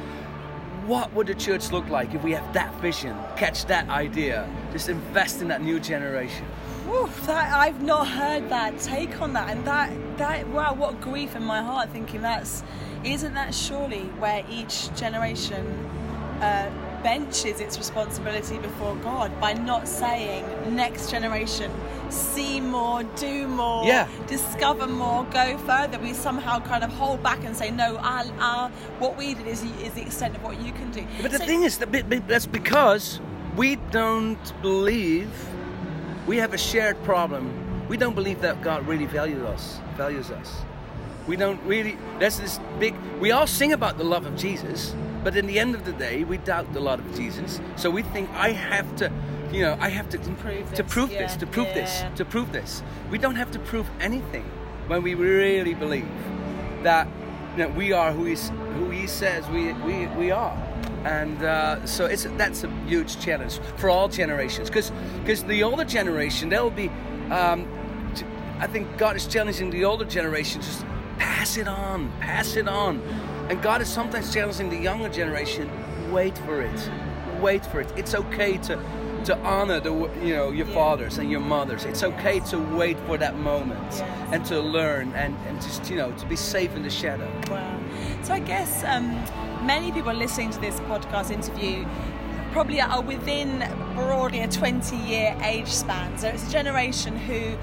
[0.86, 4.88] What would the church look like if we have that vision, catch that idea, just
[4.88, 6.44] invest in that new generation?
[6.86, 11.34] Woof, that I've not heard that take on that, and that that wow, what grief
[11.34, 11.88] in my heart.
[11.88, 12.62] Thinking that's
[13.02, 15.64] isn't that surely where each generation
[16.42, 16.68] uh,
[17.04, 21.70] benches its responsibility before God by not saying next generation,
[22.08, 24.08] see more, do more, Yeah.
[24.26, 25.98] discover more, go further.
[26.00, 27.98] We somehow kind of hold back and say no.
[27.98, 31.04] Our, our what we did is is the extent of what you can do.
[31.22, 31.92] But the So- thing is, that
[32.26, 33.20] that's because
[33.56, 35.30] we don't believe
[36.26, 37.44] we have a shared problem.
[37.86, 39.78] We don't believe that God really values us.
[39.98, 40.50] Values us.
[41.26, 41.98] We don't really.
[42.18, 42.94] There's this big.
[43.20, 46.22] We all sing about the love of Jesus, but in the end of the day,
[46.22, 47.60] we doubt the love of Jesus.
[47.76, 49.10] So we think I have to,
[49.50, 52.52] you know, I have to prove to prove yeah, this, to prove this, to prove
[52.52, 52.82] this.
[53.10, 54.44] We don't have to prove anything
[54.86, 56.08] when we really believe
[56.82, 57.08] that
[57.56, 58.36] you know, we are who He
[58.74, 60.56] who He says we we, we are.
[61.04, 65.84] And uh, so it's that's a huge challenge for all generations, because because the older
[65.84, 66.90] generation they'll be.
[67.30, 67.66] Um,
[68.60, 70.86] I think God is challenging the older generation just
[71.18, 73.02] pass it on, pass it on,
[73.48, 75.70] and God is sometimes challenging the younger generation.
[76.12, 76.90] Wait for it,
[77.40, 77.92] wait for it.
[77.96, 78.78] It's okay to
[79.24, 81.84] to honor the you know your fathers and your mothers.
[81.84, 84.28] It's okay to wait for that moment Yes.
[84.32, 87.30] and to learn and and just you know to be safe in the shadow.
[87.50, 87.80] Wow.
[88.22, 89.10] So I guess um,
[89.66, 91.86] many people listening to this podcast interview
[92.52, 93.58] probably are within
[93.94, 96.16] broadly a 20 year age span.
[96.18, 97.56] So it's a generation who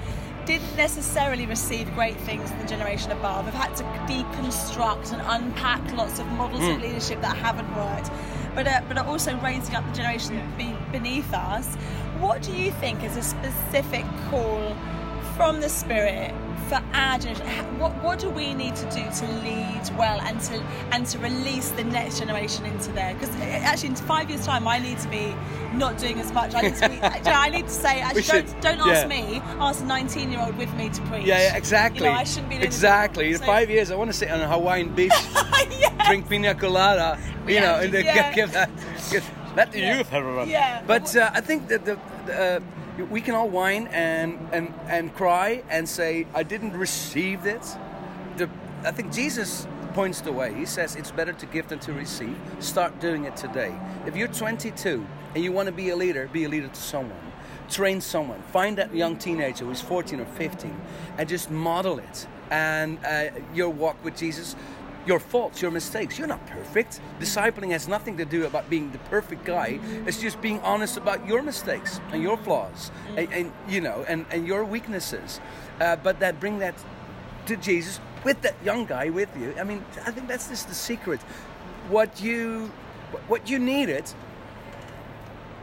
[0.46, 5.92] didn't necessarily receive great things in the generation above, I've had to deconstruct and unpack
[5.94, 8.10] lots of models of leadership that haven't worked,
[8.54, 11.74] but, uh, but are also raising up the generation be- beneath us.
[12.18, 14.76] What do you think is a specific call
[15.36, 16.34] from the Spirit
[16.72, 17.78] for our generation?
[17.78, 20.54] What, what do we need to do to lead well and to
[20.92, 23.12] and to release the next generation into there?
[23.14, 25.34] Because actually, in five years' time, I need to be
[25.74, 26.54] not doing as much.
[26.54, 26.98] I need to be.
[27.02, 29.08] I need to say, actually, should- don't, don't ask yeah.
[29.08, 29.40] me.
[29.60, 31.26] Ask a 19-year-old with me to preach.
[31.26, 32.06] Yeah, yeah, exactly.
[32.06, 33.32] You know, I shouldn't be exactly.
[33.32, 36.06] In so- five years, I want to sit on a Hawaiian beach, Yes.
[36.06, 38.32] drink pina colada, you Yeah, know, and yeah.
[38.32, 38.70] give that.
[39.10, 40.48] Give, let the youth have a run.
[40.48, 40.82] Yeah.
[40.86, 42.60] But uh, I think that the, the uh,
[43.10, 47.64] we can all whine and, and and cry and say, "I didn't receive it."
[48.36, 48.48] The,
[48.84, 50.54] I think Jesus points the way.
[50.54, 52.36] He says it's better to give than to receive.
[52.60, 53.74] Start doing it today.
[54.06, 57.18] If you're 22 and you want to be a leader, be a leader to someone.
[57.68, 58.42] Train someone.
[58.52, 60.78] Find that young teenager who's 14 or 15
[61.18, 62.26] and just model it.
[62.50, 64.56] And uh, your walk with Jesus,
[65.06, 66.18] your faults, your mistakes.
[66.18, 67.00] You're not perfect.
[67.20, 69.80] Discipling has nothing to do about being the perfect guy.
[70.06, 74.26] It's just being honest about your mistakes and your flaws, and, and you know, and,
[74.30, 75.40] and your weaknesses.
[75.80, 76.74] Uh, but that bring that
[77.46, 79.54] to Jesus with that young guy with you.
[79.58, 81.20] I mean, I think that's just the secret.
[81.88, 82.70] What you,
[83.26, 84.04] what you needed,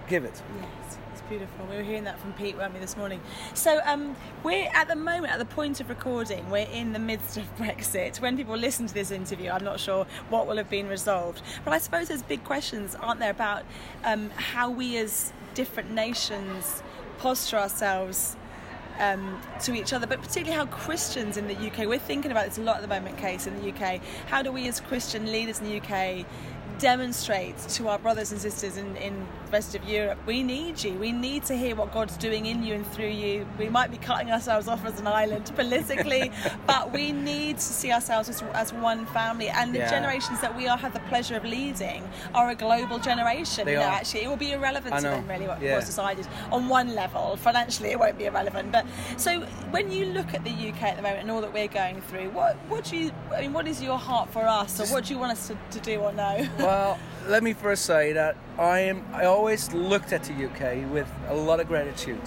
[0.08, 0.42] give it.
[0.79, 0.79] It's
[1.30, 1.68] beautiful.
[1.68, 3.22] We were hearing that from Pete, weren't we, this morning?
[3.54, 7.38] So um, we're at the moment, at the point of recording, we're in the midst
[7.38, 8.20] of Brexit.
[8.20, 11.44] When people listen to this interview, I'm not sure what will have been resolved.
[11.64, 13.64] But I suppose there's big questions, aren't there, about
[14.04, 16.82] um, how we as different nations
[17.20, 18.36] posture ourselves
[18.98, 22.58] um, to each other, but particularly how Christians in the UK, we're thinking about this
[22.58, 24.02] a lot at the moment, case in the UK.
[24.28, 26.26] How do we as Christian leaders in the UK
[26.80, 30.94] demonstrate to our brothers and sisters in, in rest of Europe, we need you.
[30.94, 33.46] We need to hear what God's doing in you and through you.
[33.58, 36.32] We might be cutting ourselves off as an island politically,
[36.68, 39.50] but we need to see ourselves as, as one family.
[39.50, 39.90] And the Yeah.
[39.90, 43.66] generations that we are have the pleasure of leading are a global generation.
[43.66, 43.94] They you know, are.
[43.94, 45.74] actually, it will be irrelevant to them really what Yeah.
[45.76, 47.36] what's decided on one level.
[47.38, 48.72] Financially, it won't be irrelevant.
[48.72, 48.86] But
[49.18, 52.02] so when you look at the UK at the moment and all that we're going
[52.02, 53.12] through, what what do you?
[53.36, 55.58] I mean, what is your heart for us, or what do you want us to,
[55.72, 56.48] to do or know?
[56.60, 59.06] Well, let me first say that I am.
[59.14, 62.22] I always looked at the UK with a lot of gratitude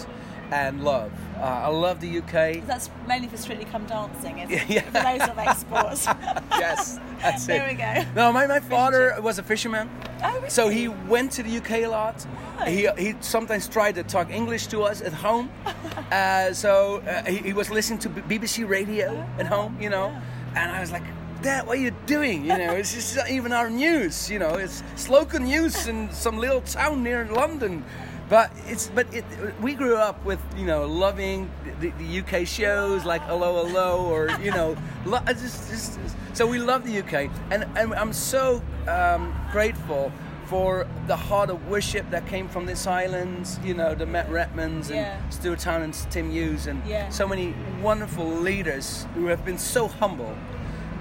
[0.50, 1.12] and love.
[1.36, 2.66] Uh, I love the UK.
[2.66, 4.68] That's mainly for Strictly Come Dancing, isn't it?
[4.68, 4.80] Yeah.
[4.82, 6.06] For those of exports.
[6.52, 7.72] yes, that's there it.
[7.72, 8.04] we go.
[8.14, 9.90] No, my, my father was a fisherman.
[10.22, 10.50] Oh, really?
[10.50, 12.26] So he went to the UK a lot.
[12.66, 15.50] He, he sometimes tried to talk English to us at home.
[16.12, 20.14] Uh, so uh, he, he was listening to BBC radio at home, you know.
[20.54, 21.04] And I was like,
[21.42, 22.42] Dad, what are you doing?
[22.44, 24.30] You know, it's just not even our news.
[24.30, 27.84] You know, it's, local news in some little town near London.
[28.28, 29.24] But it's but it,
[29.60, 31.50] we grew up with you know loving
[31.80, 34.74] the, the UK shows like Hello Hello or you know
[35.04, 35.98] lo- just, just,
[36.32, 40.10] so we love the UK and, and I'm so um, grateful
[40.46, 44.86] for the heart of worship that came from this island you know the Matt Redmans
[44.86, 45.28] and Yeah.
[45.28, 47.10] Stuart Townend and Tim Hughes and Yeah.
[47.10, 50.34] so many wonderful leaders who have been so humble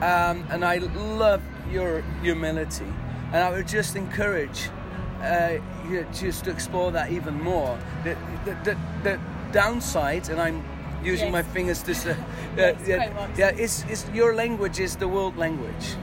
[0.02, 2.86] um, and I love your humility
[3.34, 4.70] and I would just encourage
[5.22, 7.78] uh, you just to explore that even more.
[8.04, 9.20] The, the, the, the
[9.52, 10.64] downside, and I'm
[11.04, 11.32] using Yes.
[11.34, 12.16] my fingers to say, uh,
[12.58, 15.96] Yes, yeah, yeah, it's, it's your language is the world language,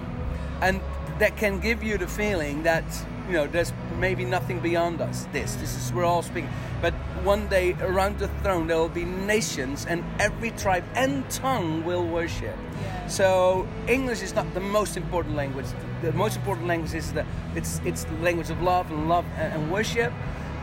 [0.62, 0.80] and
[1.18, 2.84] that can give you the feeling that
[3.28, 5.26] you know there's maybe nothing beyond us.
[5.32, 9.04] This, this is we're all speaking, but one day around the throne there will be
[9.04, 12.56] nations, and every tribe and tongue will worship.
[12.80, 13.06] Yeah.
[13.08, 15.66] So English is not the most important language.
[16.02, 19.52] The most important language is the it's it's the language of love and love and,
[19.54, 20.12] and worship.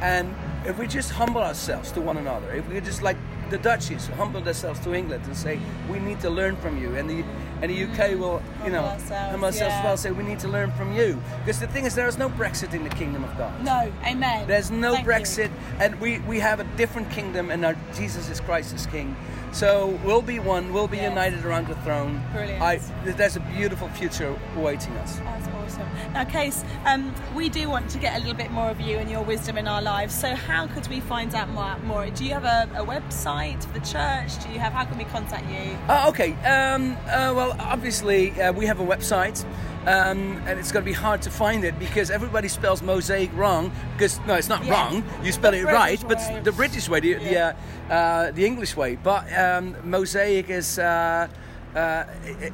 [0.02, 3.18] And if we just humble ourselves to one another, if we just like
[3.50, 7.10] the Dutchies humble themselves to England and say we need to learn from you, and
[7.10, 7.24] the
[7.62, 8.20] and the UK mm.
[8.20, 9.80] will you know Humble ourselves, humble ourselves yeah.
[9.80, 12.18] as well say we need to learn from you because the thing is there is
[12.18, 13.64] no Brexit in the kingdom of God.
[13.64, 14.48] No, amen.
[14.48, 15.12] There's no Thank you.
[15.12, 19.16] Brexit, and we, we have a different kingdom, and our Jesus is Christ is King.
[19.52, 20.74] So we'll be one.
[20.74, 21.10] We'll be Yes.
[21.10, 22.22] united around the throne.
[22.34, 22.62] Brilliant.
[22.62, 25.18] I, there's a beautiful future awaiting us.
[25.20, 25.88] That's awesome.
[26.14, 29.10] Now, Kees, um, we do want to get a little bit more of you and
[29.10, 30.14] your wisdom in our lives.
[30.14, 31.78] So, how could we find out more?
[31.80, 32.10] more?
[32.10, 34.44] Do you have a, a website for the church?
[34.44, 34.74] Do you have?
[34.74, 35.78] How can we contact you?
[35.90, 36.34] Oh, okay.
[36.44, 39.44] Um, uh, well, obviously uh, we have a website.
[39.88, 43.72] Um, and it's going to be hard to find it because everybody spells mosaic wrong.
[43.94, 44.74] Because no, it's not Yeah.
[44.74, 45.04] wrong.
[45.24, 47.54] You spell The it right, British but the British way, the Yeah.
[47.88, 48.96] the, uh, uh, the English way.
[48.96, 51.28] But um, mosaic is uh,
[51.76, 52.06] uh,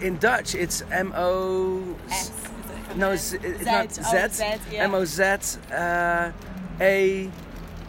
[0.02, 0.56] in Dutch.
[0.56, 1.95] It's M O.
[2.10, 2.32] S.
[2.91, 2.97] is it?
[2.97, 3.65] No, it's, it's Z.
[3.65, 4.34] not Oh, Z.
[4.36, 4.84] Z, yeah.
[4.84, 5.23] M O Z
[5.71, 6.32] uh,
[6.80, 7.30] A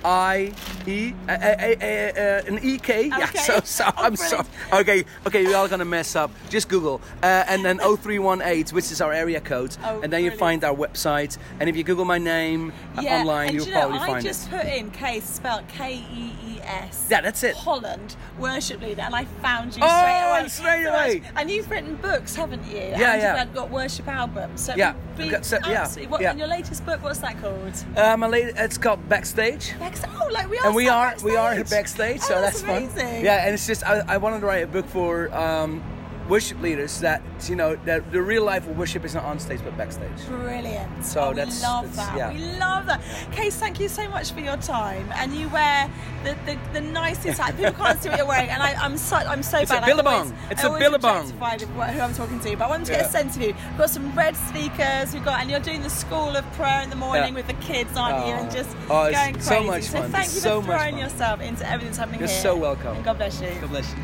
[0.04, 0.52] I
[0.86, 3.06] E uh, uh, uh, an E K.
[3.06, 3.26] Yeah.
[3.32, 4.46] So, so Oh, I'm sorry.
[4.72, 6.30] Okay, okay, we're gonna mess up.
[6.50, 10.30] Just Google uh, and then 0318, which is our area code, Oh, and then you
[10.30, 11.38] find our website.
[11.60, 14.24] And if you Google my name Yeah, online, and you'll you know, probably I find
[14.24, 17.06] just put in Case spelled K E E S.
[17.10, 17.54] Yeah, that's it.
[17.56, 20.48] Holland worship leader, and I found you Oh, straight away.
[20.48, 21.22] straight away.
[21.36, 22.76] And you've written books, haven't you?
[22.78, 23.44] Yeah, and yeah.
[23.44, 24.64] You've got worship albums.
[24.64, 26.30] So Yeah, be got se- yeah, absolutely- What, yeah.
[26.30, 27.84] And your latest book, what's that called?
[27.96, 29.72] Uh, my lady, it's called Backstage.
[29.78, 29.91] Backstage.
[30.20, 30.66] Oh, like we are.
[30.66, 31.70] and we are we are backstage.
[31.70, 33.14] backstage, Oh, so that's, that's, amazing.
[33.16, 33.24] fun.
[33.24, 35.83] Yeah, and it's just I, I wanted to write a book for um,
[36.28, 39.61] worship leaders that you know that the real life of worship is not on stage
[39.64, 40.24] but backstage.
[40.26, 41.05] Brilliant.
[41.05, 42.16] So oh, that's- we love that's- that.
[42.16, 42.33] yeah.
[42.33, 43.00] We love that.
[43.33, 45.09] Kees, thank you so much for your time.
[45.16, 45.90] And you wear
[46.24, 47.56] the, the, the nicest hat.
[47.56, 49.82] People can't see what you're wearing, and I, I'm so I'm so It's a bad.
[49.85, 50.14] I billabong.
[50.14, 51.30] always- It's I a always billabong.
[51.30, 53.06] who I'm talking to, but I wanted to get Yeah.
[53.08, 53.48] a sense of you.
[53.70, 55.12] We've got some red sneakers.
[55.14, 57.35] We've got, and you're doing the school of prayer in the morning Yeah.
[57.35, 58.32] with the kids, aren't you?
[58.35, 58.37] Oh.
[58.38, 59.48] And just Oh, it's going crazy.
[59.48, 61.00] so much So thank It's you so for much throwing fun.
[61.04, 62.28] yourself into everything that's happening here.
[62.28, 62.96] You're so welcome.
[62.96, 63.50] And God bless you.
[63.61, 63.98] God bless you.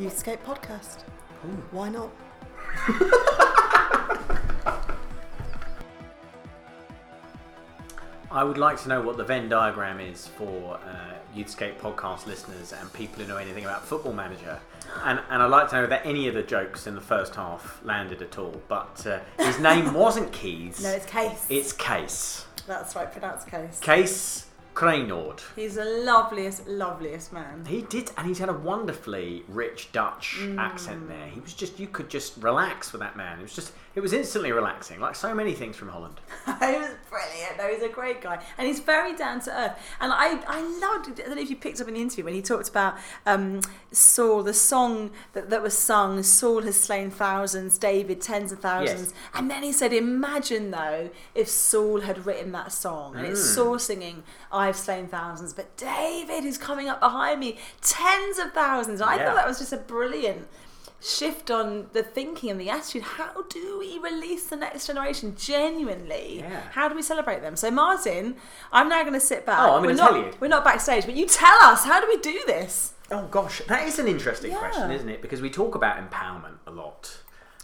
[0.00, 1.02] Youthscape podcast.
[1.70, 2.10] Why not?
[8.32, 12.72] I would like to know what the Venn diagram is for uh, Youthscape podcast listeners
[12.72, 14.58] and people who know anything about Football Manager.
[15.04, 17.78] And, and I'd like to know that any of the jokes in the first half
[17.84, 18.60] landed at all.
[18.68, 20.82] But uh, his name wasn't Keys.
[20.82, 21.46] No, it's case.
[21.50, 22.46] It's Case.
[22.66, 23.78] That's right, pronounced case.
[23.80, 25.40] Case, Kraayenoord.
[25.54, 27.66] He's the loveliest, loveliest man.
[27.66, 30.58] He did, and he's had a wonderfully rich Dutch Mm.
[30.58, 31.26] accent there.
[31.26, 33.40] He was just, you could just relax with that man.
[33.40, 36.20] It was just, it was instantly relaxing, like so many things from Holland.
[36.46, 37.58] he was brilliant.
[37.58, 39.78] No, he's a great guy, and he's very down to earth.
[40.00, 41.10] And I, I loved.
[41.20, 42.94] I don't know if you picked up in the interview when he talked about
[43.26, 46.22] um, Saul, the song that, that was sung.
[46.22, 49.14] Saul has slain thousands, David tens of thousands, Yes.
[49.34, 53.54] and then he said, "Imagine though if Saul had written that song, and it's Mm.
[53.54, 59.00] Saul singing, I've slain thousands, but David is coming up behind me, tens of thousands."
[59.00, 59.26] And I Yeah.
[59.26, 60.48] thought that was just a brilliant
[61.02, 63.02] shift on the thinking and the attitude.
[63.02, 66.38] How do we release the next generation genuinely?
[66.40, 66.60] Yeah.
[66.72, 67.56] How do we celebrate them?
[67.56, 68.36] So, Martin,
[68.70, 69.58] I'm now going to sit back.
[69.60, 70.30] Oh, I'm We're gonna not- tell you.
[70.40, 71.84] We're not backstage, but you tell us.
[71.84, 72.94] How do we do this?
[73.10, 74.58] Oh gosh, that is an interesting Yeah.
[74.58, 75.20] question, isn't it?
[75.20, 77.18] Because we talk about empowerment a lot.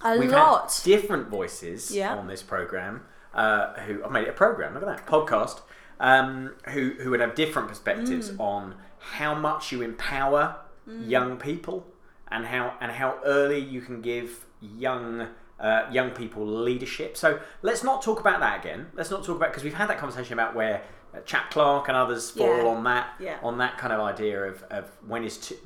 [0.04, 0.78] A We've lot.
[0.84, 2.14] different voices Yeah.
[2.16, 3.06] on this program.
[3.32, 4.74] Uh, who I've made it a program.
[4.74, 5.60] Look at that podcast.
[6.00, 8.40] Um, who who would have different perspectives Mm.
[8.40, 11.86] on how much you empower young people
[12.30, 15.28] and how and how early you can give young
[15.60, 17.16] uh, young people leadership.
[17.16, 18.86] So let's not talk about that again.
[18.94, 20.82] Let's not talk about because we've had that conversation about where
[21.14, 22.64] uh, Chap Clark and others fall Yeah.
[22.66, 23.38] on that Yeah.
[23.42, 25.56] on that kind of idea of, of when is too,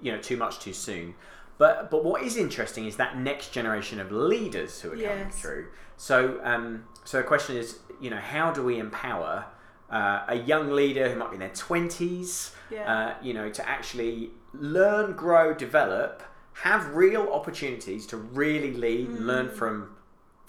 [0.00, 1.14] you know too much too soon.
[1.58, 5.68] But but what is interesting is that next generation of leaders who are coming through.
[5.96, 9.44] So um, so the question is, you know, how do we empower
[9.90, 12.92] uh, a young leader who might be in their twenties, Yeah.
[12.92, 16.22] uh, you know, to actually learn, grow, develop,
[16.62, 19.90] have real opportunities to really lead, and learn from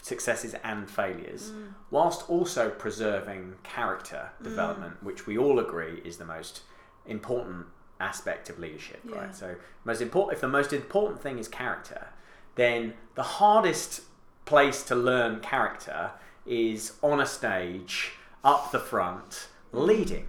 [0.01, 1.67] successes and failures, hmm.
[1.89, 4.43] whilst also preserving character hmm.
[4.43, 6.61] development, which we all agree is the most
[7.07, 7.65] important
[7.99, 9.15] aspect of leadership, Yeah.
[9.15, 9.35] right?
[9.35, 12.09] So, most important if the most important thing is character,
[12.55, 14.01] then the hardest
[14.45, 16.11] place to learn character
[16.45, 18.13] is on a stage,
[18.43, 20.27] up the front, leading.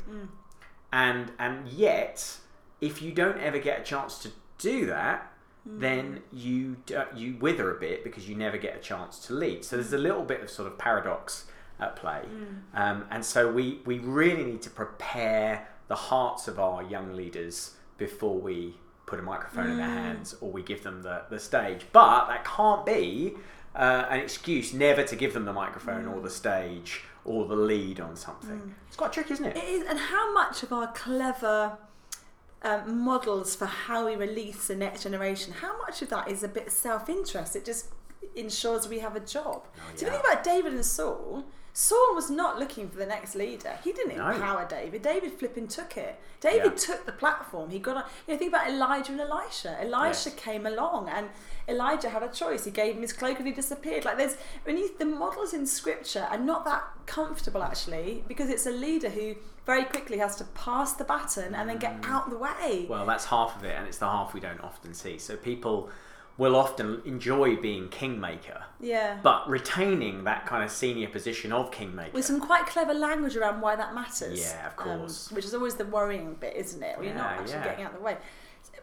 [0.92, 2.38] And and yet,
[2.80, 5.32] if you don't ever get a chance to do that,
[5.64, 6.36] then hmm.
[6.36, 9.64] you d- uh, you wither a bit because you never get a chance to lead.
[9.64, 11.46] So there's a little bit of sort of paradox
[11.80, 12.54] at play, hmm.
[12.74, 17.74] um, and so we we really need to prepare the hearts of our young leaders
[17.98, 19.94] before we put a microphone in their hmm.
[19.94, 21.86] hands or we give them the, the stage.
[21.92, 23.34] But that can't be
[23.74, 28.00] uh, an excuse never to give them the microphone or the stage or the lead
[28.00, 28.74] on something.
[28.88, 29.56] It's quite tricky, isn't it?
[29.56, 31.78] It is, and how much of our clever
[32.66, 36.48] um, models for how we release the next generation, how much of that is a
[36.48, 37.54] bit self interest?
[37.54, 37.92] It just
[38.34, 39.66] ensures we have a job.
[39.94, 41.44] So if you think about David and Saul,
[41.78, 43.76] Saul was not looking for the next leader.
[43.84, 44.30] He didn't No.
[44.30, 45.02] empower David.
[45.02, 46.18] David flipping took it.
[46.40, 46.78] David Yeah.
[46.78, 47.68] took the platform.
[47.68, 48.04] He got on.
[48.26, 49.76] You know, think about Elijah and Elisha.
[49.78, 50.34] Elisha Yes.
[50.38, 51.28] came along, and
[51.68, 52.64] Elijah had a choice.
[52.64, 54.06] He gave him his cloak, and he disappeared.
[54.06, 58.64] Like there's when you, the models in Scripture are not that comfortable actually, because it's
[58.64, 59.34] a leader who
[59.66, 62.08] very quickly has to pass the baton and then get mm.
[62.08, 62.86] out of the way.
[62.88, 65.18] Well, that's half of it, and it's the half we don't often see.
[65.18, 65.90] So people
[66.38, 69.18] will often enjoy being kingmaker, yeah.
[69.22, 72.12] but retaining that kind of senior position of kingmaker.
[72.12, 74.38] with some quite clever language around why that matters.
[74.38, 75.32] Yeah, of um, course.
[75.32, 76.98] which is always the worrying bit, isn't it?
[76.98, 77.64] Where you're not actually yeah.
[77.64, 78.16] getting out of the way.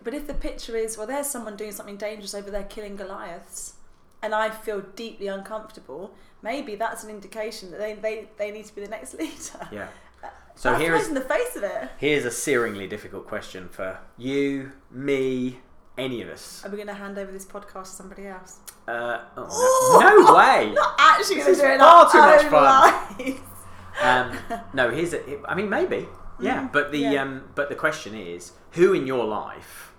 [0.04, 3.74] But if the picture is, well, there's someone doing something dangerous over there killing Goliaths,
[4.22, 8.76] and I feel deeply uncomfortable, maybe that's an indication that they, they, they need to
[8.76, 9.68] be the next leader.
[9.72, 9.88] yeah.
[10.56, 11.90] So That here is in the face of it.
[11.98, 15.60] here's a searingly difficult question for you, me,
[15.98, 16.64] any of us.
[16.66, 18.60] Are we going to hand over this podcast to somebody else?
[18.88, 20.72] Uh, oh, no, no way.
[20.74, 23.40] Not actually going to do it far too much fun.
[24.02, 25.22] um, no, here's a.
[25.50, 26.08] I mean, maybe.
[26.40, 27.22] Yeah, but the yeah.
[27.22, 29.94] um, but the question is, who in your life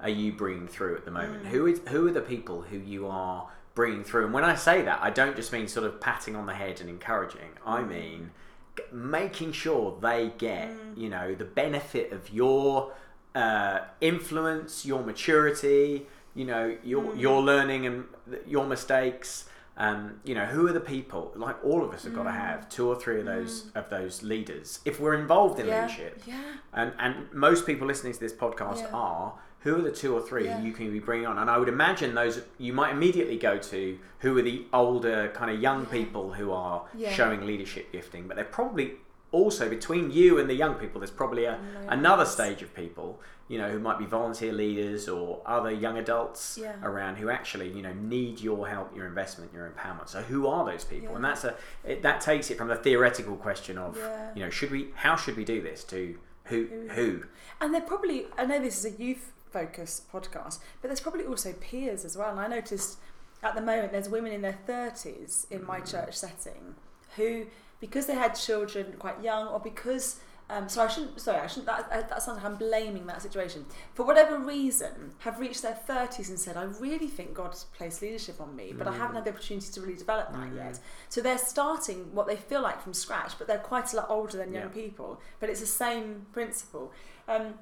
[0.00, 1.46] are you bringing through at the moment?
[1.46, 4.26] Who is who are the people who you are bringing through?
[4.26, 6.80] And when I say that, I don't just mean sort of patting on the head
[6.80, 7.50] and encouraging.
[7.66, 8.30] I mean
[8.76, 12.92] g- making sure they get you know the benefit of your
[13.34, 18.04] uh, influence, your maturity, you know your your learning and
[18.46, 19.48] your mistakes.
[19.80, 21.32] Um, you know, who are the people?
[21.36, 24.24] Like all of us have got to have two or three of those of those
[24.24, 26.22] leaders if we're involved in Yeah, leadership.
[26.26, 26.42] yeah.
[26.72, 28.90] And and most people listening to this podcast Yeah.
[28.92, 29.34] are.
[29.62, 30.60] Who are the two or three Yeah.
[30.62, 31.36] you can be bringing on?
[31.38, 35.50] And I would imagine those you might immediately go to who are the older kind
[35.50, 38.92] of young people who are showing leadership gifting, but they're probably
[39.30, 41.00] also between you and the young people.
[41.00, 45.42] There's probably a, another stage of people, you know, who might be volunteer leaders or
[45.44, 46.76] other young adults Yeah.
[46.82, 50.08] around who actually, you know, need your help, your investment, your empowerment.
[50.08, 51.16] So who are those people?
[51.16, 54.30] And that's a it, that takes it from the theoretical question of, Yeah.
[54.34, 54.88] you know, should we?
[54.94, 55.84] How should we do this?
[55.84, 56.66] To who?
[56.90, 57.24] Who?
[57.60, 61.52] And they're probably, I know this is a youth focused podcast, but there's probably also
[61.52, 62.30] peers as well.
[62.30, 62.98] And I noticed
[63.42, 65.90] at the moment there's women in their 30s in my mm.
[65.90, 66.74] church setting
[67.16, 67.46] who,
[67.80, 70.20] because they had children quite young or because
[70.50, 71.20] um, so I shouldn't.
[71.20, 71.66] Sorry, I shouldn't.
[71.66, 73.66] That, that sounds like I'm blaming that situation.
[73.92, 78.40] For whatever reason, have reached their thirties and said, "I really think God's placed leadership
[78.40, 81.36] on me, but I haven't had the opportunity to really develop that yet." So they're
[81.36, 84.62] starting what they feel like from scratch, but they're quite a lot older than young
[84.62, 84.68] Yeah.
[84.82, 85.20] people.
[85.38, 86.92] But it's the same principle.
[87.28, 87.54] Um,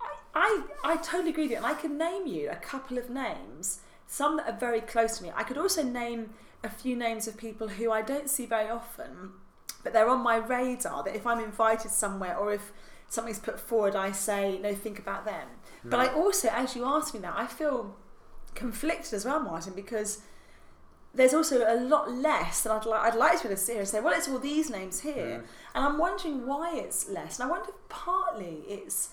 [0.00, 3.08] I, I I totally agree with you, and I can name you a couple of
[3.08, 5.30] names, some that are very close to me.
[5.36, 6.30] I could also name
[6.64, 9.30] a few names of people who I don't see very often,
[9.82, 11.02] but they're on my radar.
[11.02, 12.72] That if I'm invited somewhere or if
[13.08, 15.48] something's put forward, I say, no, think about them.
[15.84, 16.18] But I hmm.
[16.18, 17.96] also, as you asked me that, I feel
[18.54, 20.22] conflicted as well, Martin, because
[21.14, 23.72] there's also a lot less than I'd, li- I'd like to be able to sit
[23.72, 25.40] here and say, well, it's all these names here.
[25.40, 25.76] Hmm.
[25.76, 27.38] And I'm wondering why it's less.
[27.38, 29.10] And I wonder if partly it's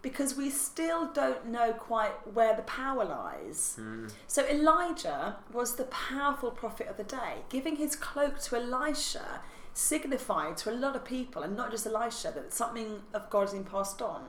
[0.00, 3.74] because we still don't know quite where the power lies.
[3.78, 4.08] Hmm.
[4.26, 7.42] So Elijah was the powerful prophet of the day.
[7.48, 9.40] Giving his cloak to Elisha
[9.74, 13.52] signified to a lot of people, and not just Elisha, that something of God has
[13.52, 14.26] been passed on.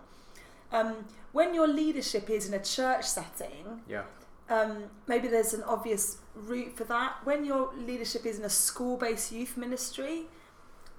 [0.72, 4.04] Um, when your leadership is in a church setting, Yeah.
[4.50, 7.18] um, maybe there's an obvious route for that.
[7.24, 10.28] When your leadership is in a school-based youth ministry,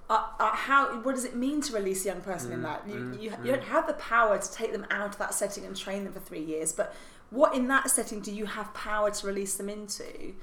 [0.09, 2.87] uh, uh, how what does it mean to release a young person in that?
[2.87, 5.75] You, you, you don't have the power to take them out of that setting and
[5.75, 6.93] train them for three years, but
[7.31, 10.33] what in that setting do you have power to release them into?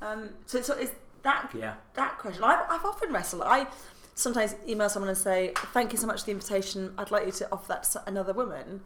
[0.00, 0.90] Um, so, so is
[1.22, 1.74] that Yeah.
[1.94, 2.44] that question?
[2.44, 3.42] I've, I've often wrestled.
[3.44, 3.66] I
[4.14, 6.94] sometimes email someone and say, "Thank you so much for the invitation.
[6.98, 8.82] I'd like you to offer that to another woman."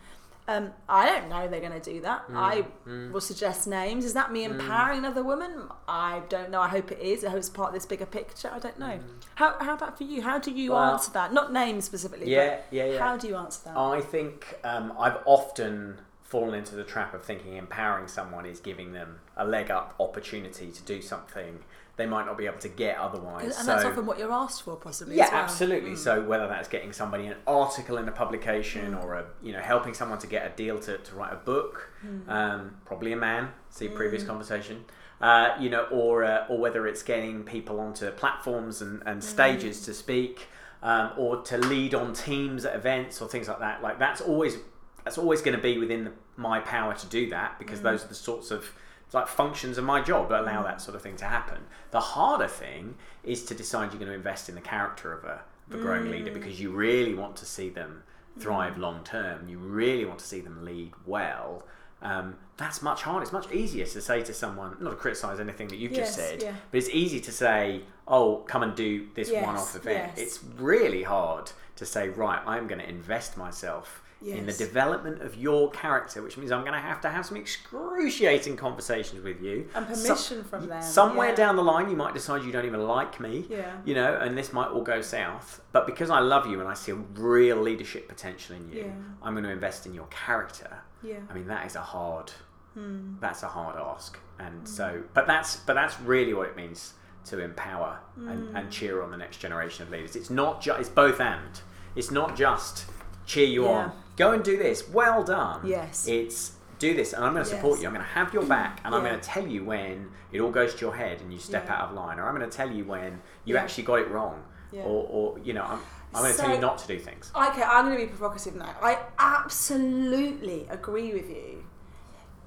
[0.49, 2.23] Um, I don't know they're going to do that.
[2.33, 4.05] I will suggest names.
[4.05, 5.51] Is that me empowering another woman?
[5.89, 6.61] I don't know.
[6.61, 7.25] I hope it is.
[7.25, 8.49] I hope it's part of this bigger picture.
[8.53, 9.01] I don't know.
[9.35, 10.23] How, how about for you?
[10.23, 11.33] How do you Well- answer that?
[11.33, 12.31] Not names specifically.
[12.31, 12.99] Yeah, but yeah, yeah.
[13.01, 13.77] How do you answer that?
[13.77, 18.93] I think um, I've often fallen into the trap of thinking empowering someone is giving
[18.93, 21.59] them a leg up opportunity to do something
[21.97, 23.45] they might not be able to get otherwise.
[23.45, 25.17] and so, that's often what you're asked for, possibly.
[25.17, 25.43] yeah, well.
[25.43, 25.97] absolutely.
[25.97, 29.95] So whether that's getting somebody an article in a publication or a you know helping
[29.95, 31.91] someone to get a deal to, to write a book,
[32.29, 33.49] um, probably a man.
[33.71, 34.85] See previous conversation.
[35.19, 39.81] Uh, you know, or uh, or whether it's getting people onto platforms and, and stages
[39.87, 40.49] to speak,
[40.83, 43.83] um, or to lead on teams at events or things like that.
[43.83, 44.59] Like that's always
[45.05, 48.09] that's always going to be within the, my power to do that because those are
[48.09, 48.71] the sorts of
[49.13, 50.65] like functions of my job that allow mm.
[50.65, 51.59] that sort of thing to happen.
[51.91, 55.43] The harder thing is to decide you're going to invest in the character of a,
[55.69, 56.35] of a growing leader mm.
[56.35, 58.03] because you really want to see them
[58.39, 58.79] thrive mm.
[58.79, 59.49] long term.
[59.49, 61.65] You really want to see them lead well.
[62.03, 63.23] Um, that's much harder.
[63.23, 66.43] It's much easier to say to someone, not to criticise anything that you've just said,
[66.43, 66.53] yeah.
[66.71, 70.19] but it's easy to say, "Oh, come and do this Yes, one-off event." yes.
[70.19, 75.37] It's really hard to say, "Right, I'm going to invest myself in the development of
[75.37, 79.69] your character," which means I'm going to have to have some excruciating conversations with you
[79.75, 81.35] And permission from them, Somewhere yeah.
[81.35, 83.47] down the line, you might decide you don't even like me.
[83.49, 83.73] Yeah.
[83.85, 85.61] You know, and this might all go south.
[85.73, 88.93] But because I love you and I see a real leadership potential in you, Yeah.
[89.23, 90.79] I'm going to invest in your character.
[91.03, 91.19] Yeah.
[91.31, 92.31] I mean, that is a hard.
[92.75, 93.15] Hmm.
[93.21, 96.93] That's a hard ask, and so, but that's but that's really what it means
[97.27, 98.57] to empower and, Hmm.
[98.57, 100.15] and cheer on the next generation of leaders.
[100.15, 101.61] It's not just it's both and.
[101.95, 102.85] It's not just
[103.27, 103.71] cheer you Yeah.
[103.71, 103.93] on.
[104.17, 104.89] Go and do this.
[104.89, 105.67] Well done.
[105.67, 106.07] Yes.
[106.09, 107.83] It's do this, and I'm going to support Yes.
[107.83, 107.89] you.
[107.89, 110.51] I'm going to have your back, and I'm going to tell you when it all
[110.51, 111.75] goes to your head and you step Yeah.
[111.75, 113.63] out of line, or I'm going to tell you when you Yeah.
[113.63, 114.83] actually got it wrong, Yeah.
[114.83, 115.81] or, or you know, I'm,
[116.15, 117.31] I'm going to tell you not to do things.
[117.35, 118.75] Okay, I'm going to be provocative now.
[118.83, 121.65] I absolutely agree with you.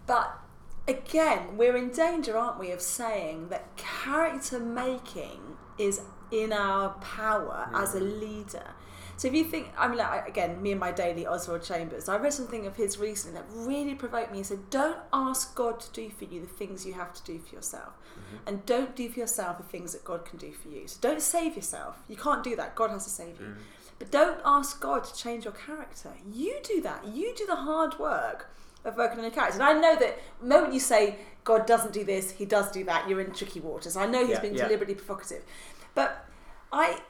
[0.06, 0.38] But
[0.88, 6.02] again, we're in danger, aren't we, of saying that character making is
[6.32, 8.20] in our power as a hmm.
[8.20, 8.76] leader.
[9.20, 12.16] So if you think, I mean, like, again, me and my daily Oswald Chambers, I
[12.16, 14.38] read something of his recently that really provoked me.
[14.38, 17.38] He said, "Don't ask God to do for you the things you have to do
[17.38, 18.48] for yourself, mm-hmm.
[18.48, 20.88] and don't do for yourself the things that God can do for you.
[20.88, 21.98] So don't save yourself.
[22.08, 22.76] You can't do that.
[22.76, 23.48] God has to save you.
[23.48, 23.58] Mm.
[24.00, 26.14] But don't ask God to change your character.
[26.32, 27.06] You do that.
[27.06, 28.50] You do the hard work
[28.86, 29.62] of working on your character.
[29.62, 32.86] And I know that the moment you say God doesn't do this, He does do
[32.86, 33.98] that, you're in tricky waters.
[33.98, 34.64] I know He's Yeah, being yeah.
[34.64, 35.44] deliberately provocative,
[35.94, 36.26] but
[36.72, 37.02] I.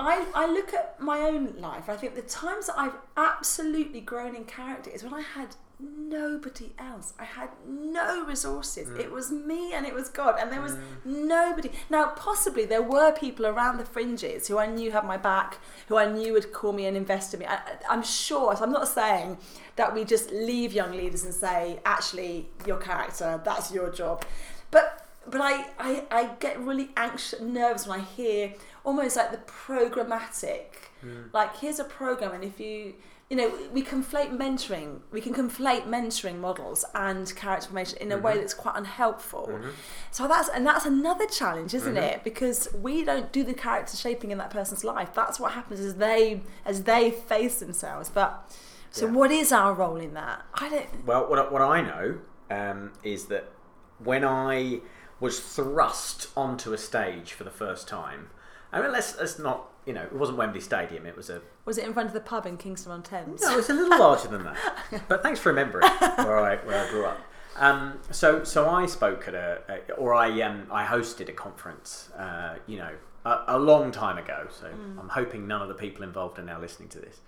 [0.00, 1.88] I, I look at my own life.
[1.88, 6.72] I think the times that I've absolutely grown in character is when I had nobody
[6.78, 7.14] else.
[7.18, 8.88] I had no resources.
[8.88, 9.00] Mm.
[9.00, 10.80] It was me and it was God, and there was mm.
[11.04, 11.70] nobody.
[11.90, 15.96] Now, possibly there were people around the fringes who I knew had my back, who
[15.96, 17.46] I knew would call me and invest in me.
[17.46, 18.56] I, I'm sure.
[18.56, 19.38] So I'm not saying
[19.76, 24.24] that we just leave young leaders and say, actually, your character, that's your job.
[24.70, 28.54] But but I, I, I get really anxious, nervous when I hear
[28.84, 30.66] almost like the programmatic,
[31.04, 31.32] mm.
[31.32, 32.94] like here's a program, and if you
[33.30, 35.00] you know, we conflate mentoring.
[35.10, 38.40] We can conflate mentoring models and character formation in a way mm-hmm.
[38.40, 39.48] that's quite unhelpful.
[39.52, 39.68] Mm-hmm.
[40.10, 42.02] So that's and that's another challenge, isn't mm-hmm.
[42.02, 42.24] it?
[42.24, 45.12] Because we don't do the character shaping in that person's life.
[45.12, 48.08] That's what happens as they as they face themselves.
[48.08, 48.50] But
[48.90, 49.12] so, Yeah.
[49.12, 50.46] what is our role in that?
[50.54, 51.06] I don't.
[51.06, 52.18] Well, what, I- what I know
[52.50, 53.50] um, is that
[53.98, 54.80] when I
[55.20, 58.30] was thrust onto a stage for the first time,
[58.72, 61.78] I mean, let's, let's not, you know, it wasn't Wembley Stadium, it was a Was
[61.78, 63.40] it in front of the pub in Kingston on Thames?
[63.42, 64.58] No, it's a little larger than that.
[65.08, 67.18] But thanks for remembering where I where I grew up.
[67.56, 72.10] Um, so so I spoke at a, a or I um, I hosted a conference,
[72.16, 72.90] uh, you know,
[73.24, 74.46] a, a long time ago.
[74.50, 75.00] So Mm.
[75.00, 77.20] I'm hoping none of the people involved are now listening to this.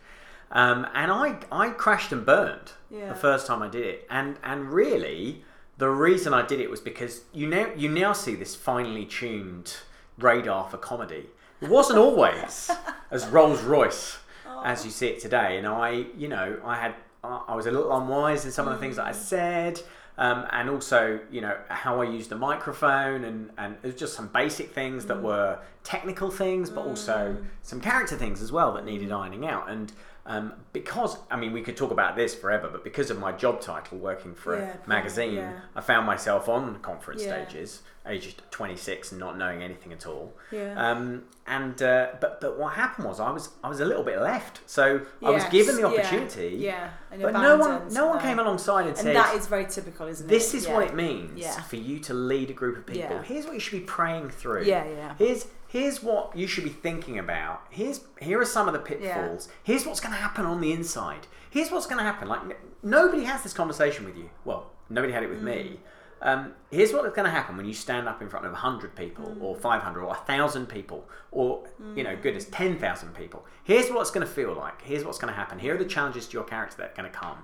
[0.52, 3.08] Um, and I I crashed and burned Yeah.
[3.08, 5.44] the first time I did it, and and really
[5.78, 9.76] the reason I did it was because you now you now see this finely tuned
[10.22, 11.26] radar for comedy.
[11.60, 12.70] It wasn't always
[13.10, 14.18] as Rolls Royce
[14.64, 14.84] as oh.
[14.84, 15.58] you see it today.
[15.58, 18.74] And I, you know, I had I I was a little unwise in some of
[18.74, 19.14] the things that I mm.
[19.14, 19.82] said.
[20.18, 24.12] Um, and also, you know, how I used the microphone, and, and it was just
[24.12, 25.22] some basic things that mm.
[25.22, 27.44] were technical things, but also mm.
[27.62, 29.70] some character things as well that needed ironing out.
[29.70, 29.90] And
[30.26, 33.60] um, because, I mean, we could talk about this forever, but because of my job
[33.60, 35.60] title working for Yeah, a magazine, yeah.
[35.74, 37.44] I found myself on conference Yeah.
[37.46, 40.32] stages, aged 26 and not knowing anything at all.
[40.52, 40.74] Yeah.
[40.76, 44.20] Um, and uh, but but what happened was I was I was a little bit
[44.20, 46.56] left, so I was given the opportunity.
[46.58, 48.22] Yeah, But no one no one no.
[48.22, 50.30] came alongside and, And said, that is very typical, isn't it?
[50.30, 53.18] "This is what it means for you to lead a group of people.
[53.18, 54.62] Here's what you should be praying through.
[54.64, 55.14] Yeah, yeah.
[55.18, 57.62] Here's here's what you should be thinking about.
[57.70, 59.48] Here's here are some of the pitfalls.
[59.62, 61.26] Here's what's going to happen on the inside.
[61.48, 62.28] Here's what's going to happen.
[62.28, 64.30] Like n- nobody has this conversation with you.
[64.44, 65.44] Well, nobody had it with Mm.
[65.44, 65.80] me.
[66.22, 69.24] Um, here's what's going to happen when you stand up in front of 100 people
[69.26, 69.42] Mm.
[69.42, 71.64] or 500 or 1,000 people or,
[71.96, 73.46] you know, goodness, 10,000 people.
[73.64, 74.82] Here's what it's going to feel like.
[74.82, 75.58] Here's what's going to happen.
[75.60, 77.38] Here are the challenges to your character that are going to come.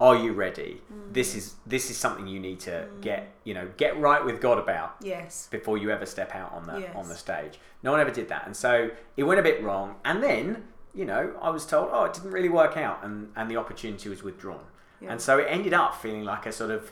[0.00, 0.82] Are you ready?
[0.92, 1.12] Mm.
[1.14, 4.58] This is this is something you need to get, you know, get right with God
[4.58, 5.48] about Yes.
[5.50, 6.96] before you ever step out on the Yes.
[6.96, 7.60] on the stage.
[7.82, 9.96] No one ever did that, and so it went a bit wrong.
[10.04, 10.64] And then
[10.94, 14.08] you know I was told, oh, it didn't really work out, and and the opportunity
[14.08, 14.64] was withdrawn.
[15.00, 15.12] Yeah.
[15.12, 16.90] And so it ended up feeling like a sort of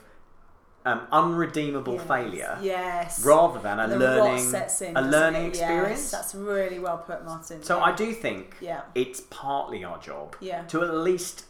[0.85, 2.07] um, unredeemable Yes.
[2.07, 3.25] failure, Yes.
[3.25, 4.53] rather than a The learning
[4.97, 5.47] a learning it?
[5.47, 5.89] experience.
[6.01, 7.63] Yes, that's really well put, Martin.
[7.63, 7.83] So yeah.
[7.85, 8.81] I do think Yeah.
[8.93, 10.63] it's partly our job Yeah.
[10.63, 11.45] to at least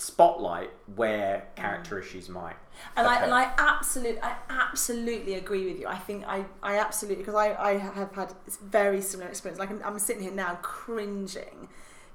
[0.00, 2.56] spotlight where character issues might.
[2.96, 5.86] and I and I absolutely I absolutely agree with you.
[5.86, 8.32] I think I I absolutely because I I have had
[8.62, 9.58] very similar experience.
[9.58, 11.68] Like I'm, I'm sitting here now cringing,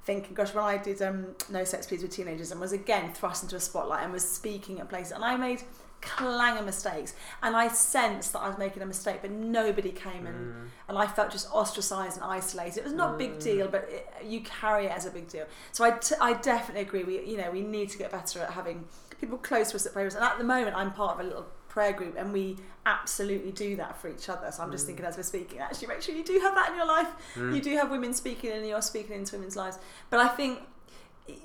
[0.04, 3.44] thinking, gosh, when I did um No Sex Please with teenagers and was again thrust
[3.44, 5.62] into a spotlight and was speaking at places and I made
[6.02, 7.14] clang of mistakes.
[7.42, 10.68] And I sensed that I was making a mistake but nobody came and mm.
[10.88, 12.80] and I felt just ostracized and isolated.
[12.80, 13.44] It was not a big mm.
[13.44, 15.46] deal but it, you carry it as a big deal.
[15.72, 17.04] So I, t- I definitely agree.
[17.04, 18.86] We you know we need to get better at having
[19.20, 21.48] people close to us at prayers and at the moment I'm part of a little
[21.70, 24.50] prayer group and we absolutely do that for each other.
[24.52, 24.88] So I'm just mm.
[24.88, 27.08] thinking as we're speaking actually make sure you do have that in your life.
[27.36, 29.80] You do have women speaking and you're speaking into women's lives.
[30.10, 30.60] But I think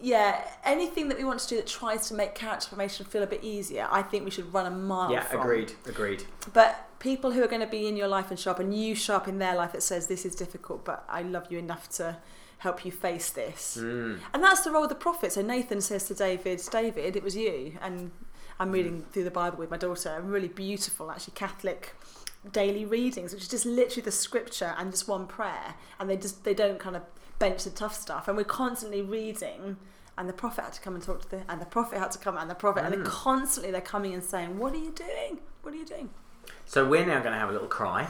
[0.03, 3.27] yeah, anything that we want to do that tries to make character formation feel a
[3.27, 5.41] bit easier, I think we should run a mile Yeah, from.
[5.41, 6.25] agreed, agreed.
[6.53, 8.95] But people who are going to be in your life and show up, and you
[8.95, 11.89] show up in their life that says this is difficult, but I love you enough
[11.91, 12.19] to
[12.59, 13.79] help you face this.
[13.81, 14.19] Mm.
[14.35, 15.33] And that's the role of the prophet.
[15.33, 17.79] So Nathan says to David, David, it was you.
[17.81, 18.11] And
[18.59, 21.95] I'm reading through the Bible with my daughter, and really beautiful, actually Catholic
[22.53, 25.75] daily readings, which is just literally the scripture and just one prayer.
[25.99, 27.03] And they just they don't kind of
[27.41, 28.29] bench the tough stuff.
[28.29, 29.79] And we're constantly reading.
[30.17, 32.19] And the prophet had to come and talk to the, and the prophet had to
[32.19, 35.39] come, and the prophet, and they're constantly they're coming and saying, "What are you doing?
[35.63, 36.11] What are you doing?"
[36.67, 38.07] So we're now going to have a little cry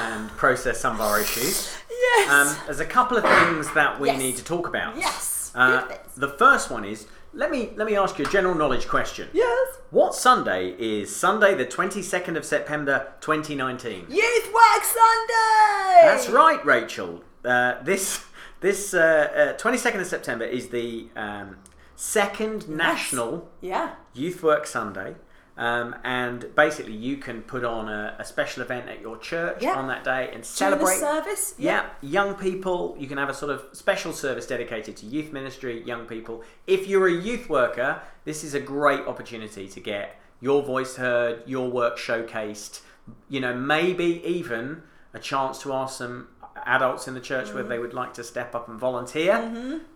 [0.00, 1.76] and process some of our issues.
[1.88, 2.28] Yes.
[2.30, 4.18] Um, there's a couple of things that we Yes.
[4.18, 4.96] need to talk about.
[4.96, 5.52] Yes.
[5.54, 9.28] Uh, the first one is let me let me ask you a general knowledge question.
[9.32, 9.68] yes.
[9.90, 14.06] What Sunday is Sunday the 22nd of September 2019?
[14.08, 16.00] Youth Work Sunday.
[16.02, 17.22] That's right, Rachel.
[17.44, 18.24] Uh, this
[18.64, 21.56] this uh, uh, 22nd of September is the um,
[21.96, 23.96] second national Yeah.
[24.14, 25.16] Youth Work Sunday.
[25.58, 29.74] Um, and basically, you can put on a, a special event at your church Yeah.
[29.74, 30.96] on that day and celebrate.
[30.96, 31.54] service.
[31.58, 35.82] Yeah, young people, you can have a sort of special service dedicated to youth ministry,
[35.84, 36.42] young people.
[36.66, 41.42] If you're a youth worker, this is a great opportunity to get your voice heard,
[41.46, 42.80] your work showcased,
[43.28, 46.28] you know, maybe even a chance to ask some
[46.66, 49.34] adults in the church whether they would like to step up and volunteer.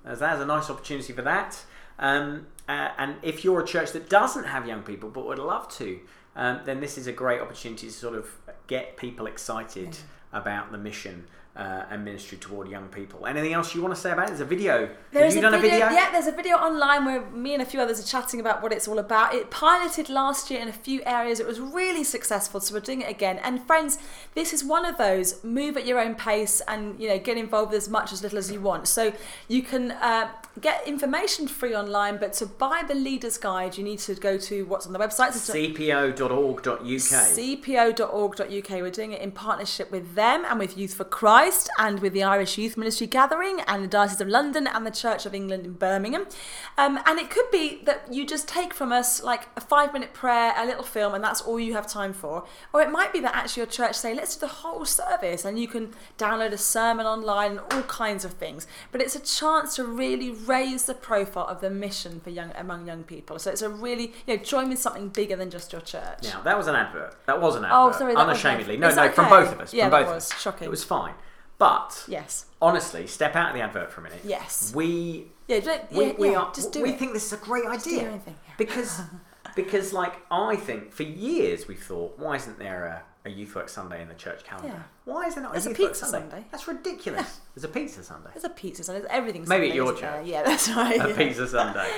[0.04, 1.62] As There's a nice opportunity for that.
[1.98, 5.68] Um, uh, and if you're a church that doesn't have young people but would love
[5.76, 5.98] to,
[6.36, 8.30] um, then this is a great opportunity to sort of
[8.66, 9.96] get people excited
[10.32, 11.26] about the mission
[11.56, 13.26] uh, and ministry toward young people.
[13.26, 14.28] Anything else you want to say about it?
[14.28, 14.88] There's a video.
[15.10, 15.90] There's Have you done a video?
[15.90, 18.72] Yeah, there's a video online where me and a few others are chatting about what
[18.72, 19.34] it's all about.
[19.34, 21.40] It piloted last year in a few areas.
[21.40, 23.40] It was really successful, so we're doing it again.
[23.42, 23.98] And friends,
[24.34, 27.72] this is one of those move at your own pace and you know get involved
[27.72, 28.86] with as much as little as you want.
[28.86, 29.12] So
[29.48, 30.30] you can uh,
[30.60, 34.64] get information free online, but to buy the leader's guide, you need to go to
[34.66, 35.32] what's on the website.
[35.32, 36.78] So cpo.org.uk.
[36.86, 38.70] cpo.org.uk.
[38.70, 41.04] We're doing it in partnership with them and with Youth for
[41.38, 44.90] Christ and with the Irish Youth Ministry Gathering and the Diocese of London and the
[44.90, 46.26] Church of England in Birmingham.
[46.76, 50.12] Um, and it could be that you just take from us like a five minute
[50.12, 52.44] prayer, a little film, and that's all you have time for.
[52.72, 55.60] Or it might be that actually your church say, let's do the whole service and
[55.60, 58.66] you can download a sermon online and all kinds of things.
[58.90, 62.88] But it's a chance to really raise the profile of the mission for young among
[62.88, 63.38] young people.
[63.38, 66.24] So it's a really, you know, join with something bigger than just your church.
[66.24, 67.14] Now that was an advert.
[67.26, 67.94] That was an advert.
[67.94, 68.76] Oh, sorry, that unashamedly.
[68.76, 69.72] No, no, that from both of us.
[69.72, 70.42] Yeah, from both was of us.
[70.42, 70.66] shocking.
[70.66, 71.14] It was fine.
[71.58, 72.46] But Yes.
[72.62, 74.20] honestly, step out of the advert for a minute.
[74.24, 74.72] Yes.
[74.74, 76.98] We Yeah, don't- we, yeah, we yeah, are just do we it.
[76.98, 78.32] think this is a great idea yeah.
[78.56, 79.00] because
[79.56, 83.68] because like I think for years we've thought why isn't there a, a youth work
[83.68, 84.68] Sunday in the church calendar?
[84.68, 84.82] Yeah.
[85.12, 86.30] Why is there not There's a a youth work pizza Sunday?
[86.30, 86.46] Sunday.
[86.52, 87.40] That's ridiculous.
[87.54, 88.30] There's a pizza Sunday.
[88.34, 89.00] There's a pizza Sunday.
[89.00, 89.44] There's everything.
[89.48, 90.18] Maybe at your there?
[90.18, 90.26] church.
[90.26, 91.00] Yeah, that's right.
[91.00, 91.90] A pizza Sunday.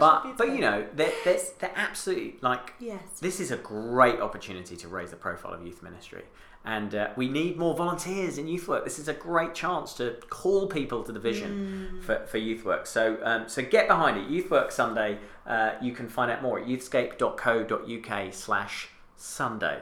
[0.00, 3.02] But Pizza but you know they're, they're, they're absolutely like Yes.
[3.20, 6.24] this is a great opportunity to raise the profile of youth ministry
[6.66, 8.84] and uh, we need more volunteers in youth work.
[8.84, 12.02] This is a great chance to call people to the vision Mm.
[12.02, 12.86] for, for youth work.
[12.86, 14.28] So um, so get behind it.
[14.28, 19.78] Youth work sunday uh, you can find out more at youthscape.co.uk slash sunday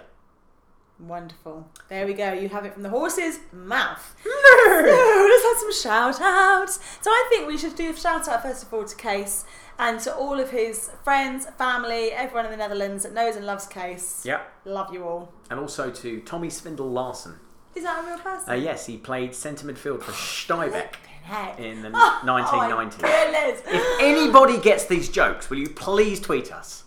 [1.01, 1.69] Wonderful.
[1.89, 2.33] There we go.
[2.33, 4.15] You have it from the horse's mouth.
[4.23, 6.79] so let's have some shout outs.
[7.03, 9.45] So I think we should do a shout out first of all to Kees
[9.79, 13.67] and to all of his friends, family, everyone in the Netherlands that knows and loves
[13.67, 14.23] Kees.
[14.25, 15.33] yep Love you all.
[15.51, 17.35] and also to Tommy Svindal Larsen
[17.75, 18.51] Is that a real person?
[18.51, 21.59] uh, yes he played centre midfield for Stabæk Heck.
[21.59, 23.63] in the Oh, 1990s my goodness.
[23.67, 26.84] If anybody gets these jokes, will you please tweet us?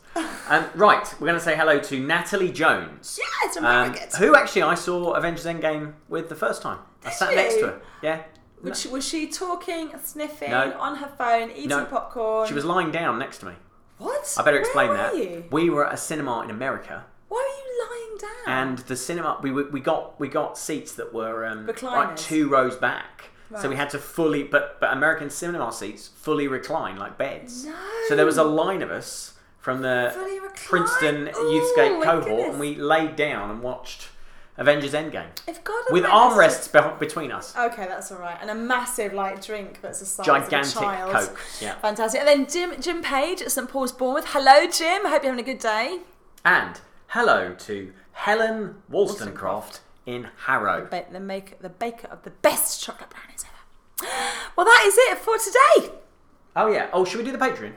[0.49, 4.61] Um, right, we're going to say hello to Natalie Jones, Yes, from um, who actually
[4.63, 6.79] I saw Avengers Endgame with the first time.
[7.05, 7.35] I sat you?
[7.35, 7.81] next to her.
[8.01, 8.21] Yeah.
[8.63, 10.75] Was she, was she talking, sniffing, No.
[10.79, 11.85] on her phone, eating No.
[11.85, 12.47] popcorn?
[12.47, 13.53] She was lying down next to me.
[13.99, 14.33] What?
[14.37, 15.15] I better explain that.
[15.15, 15.45] You?
[15.51, 18.53] We were at a cinema in America, Why were you lying down?
[18.69, 22.75] and the cinema we we got we got seats that were um, like two rows
[22.75, 23.29] back.
[23.61, 27.65] So we had to fully, but but American cinema seats fully recline like beds.
[27.65, 27.75] No.
[28.07, 29.33] So there was a line of us
[29.67, 30.13] from the?
[30.55, 32.49] Princeton Ooh, Youthscape oh cohort, goodness.
[32.51, 34.07] and we laid down and watched
[34.55, 37.53] Avengers Endgame If God with armrests be- between us.
[37.53, 38.37] Okay, that's all right.
[38.39, 41.11] And a massive like drink that's the size Gigantic of a child.
[41.11, 41.39] Coke.
[41.59, 41.75] Yeah.
[41.79, 42.21] Fantastic.
[42.21, 44.27] And then Jim Jim Page at St Paul's Bournemouth.
[44.29, 45.05] Hello, Jim.
[45.05, 45.99] I hope you're having a good day.
[46.45, 50.87] And hello to Helen Wollstonecroft in Harrow.
[50.89, 54.09] Ba- the make the baker of the best chocolate brownies ever.
[54.55, 55.93] Well, that is it for today.
[56.55, 56.89] Oh yeah.
[56.93, 57.73] Oh, should we do the Patreon?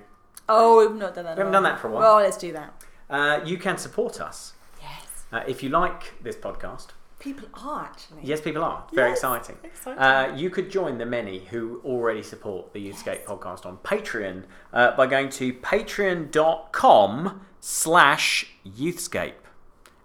[0.52, 1.36] Oh, we've not done that.
[1.36, 2.02] We haven't done that for a while.
[2.02, 2.84] Well, let's do that.
[3.08, 5.24] Uh, you can support us Yes.
[5.32, 6.88] uh, if you like this podcast.
[7.18, 8.20] People are actually.
[8.22, 8.86] Yes, people are.
[8.94, 9.58] Very Yes, exciting.
[9.62, 9.98] exciting.
[10.02, 14.96] Uh, you could join the many who already support the Youthscape podcast on Patreon uh,
[14.96, 19.34] by going to patreon.com slash youthscape.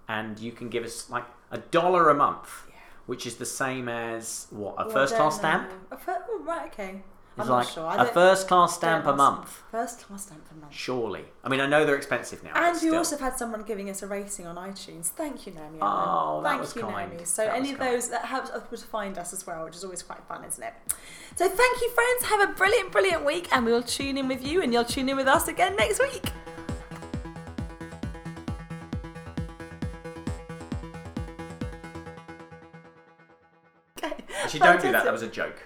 [0.09, 2.63] And you can give us like a dollar a month,
[3.05, 5.39] which is the same as, what, a first class know.
[5.39, 5.71] stamp?
[5.91, 7.01] A fir- oh, right, okay.
[7.37, 7.93] It's I'm like not sure.
[7.97, 9.61] A first class stamp a month.
[9.69, 10.73] First class stamp a month.
[10.73, 11.25] Surely.
[11.43, 12.51] I mean, I know they're expensive now.
[12.55, 15.07] And we also have had someone giving us a rating on iTunes.
[15.07, 15.79] Thank you, Naomi.
[15.81, 16.43] Oh, Allen.
[16.43, 17.09] that Thank was you, kind.
[17.09, 17.25] Naomi.
[17.25, 19.75] So That any of those that helps other people to find us as well, which
[19.75, 20.73] is always quite fun, isn't it?
[21.35, 22.23] So thank you, friends.
[22.23, 25.09] Have a brilliant, brilliant week, and we will tune in with you, and you'll tune
[25.09, 26.31] in with us again next week.
[33.97, 34.15] Okay.
[34.43, 35.03] Actually, don't do that.
[35.03, 35.61] That was a joke.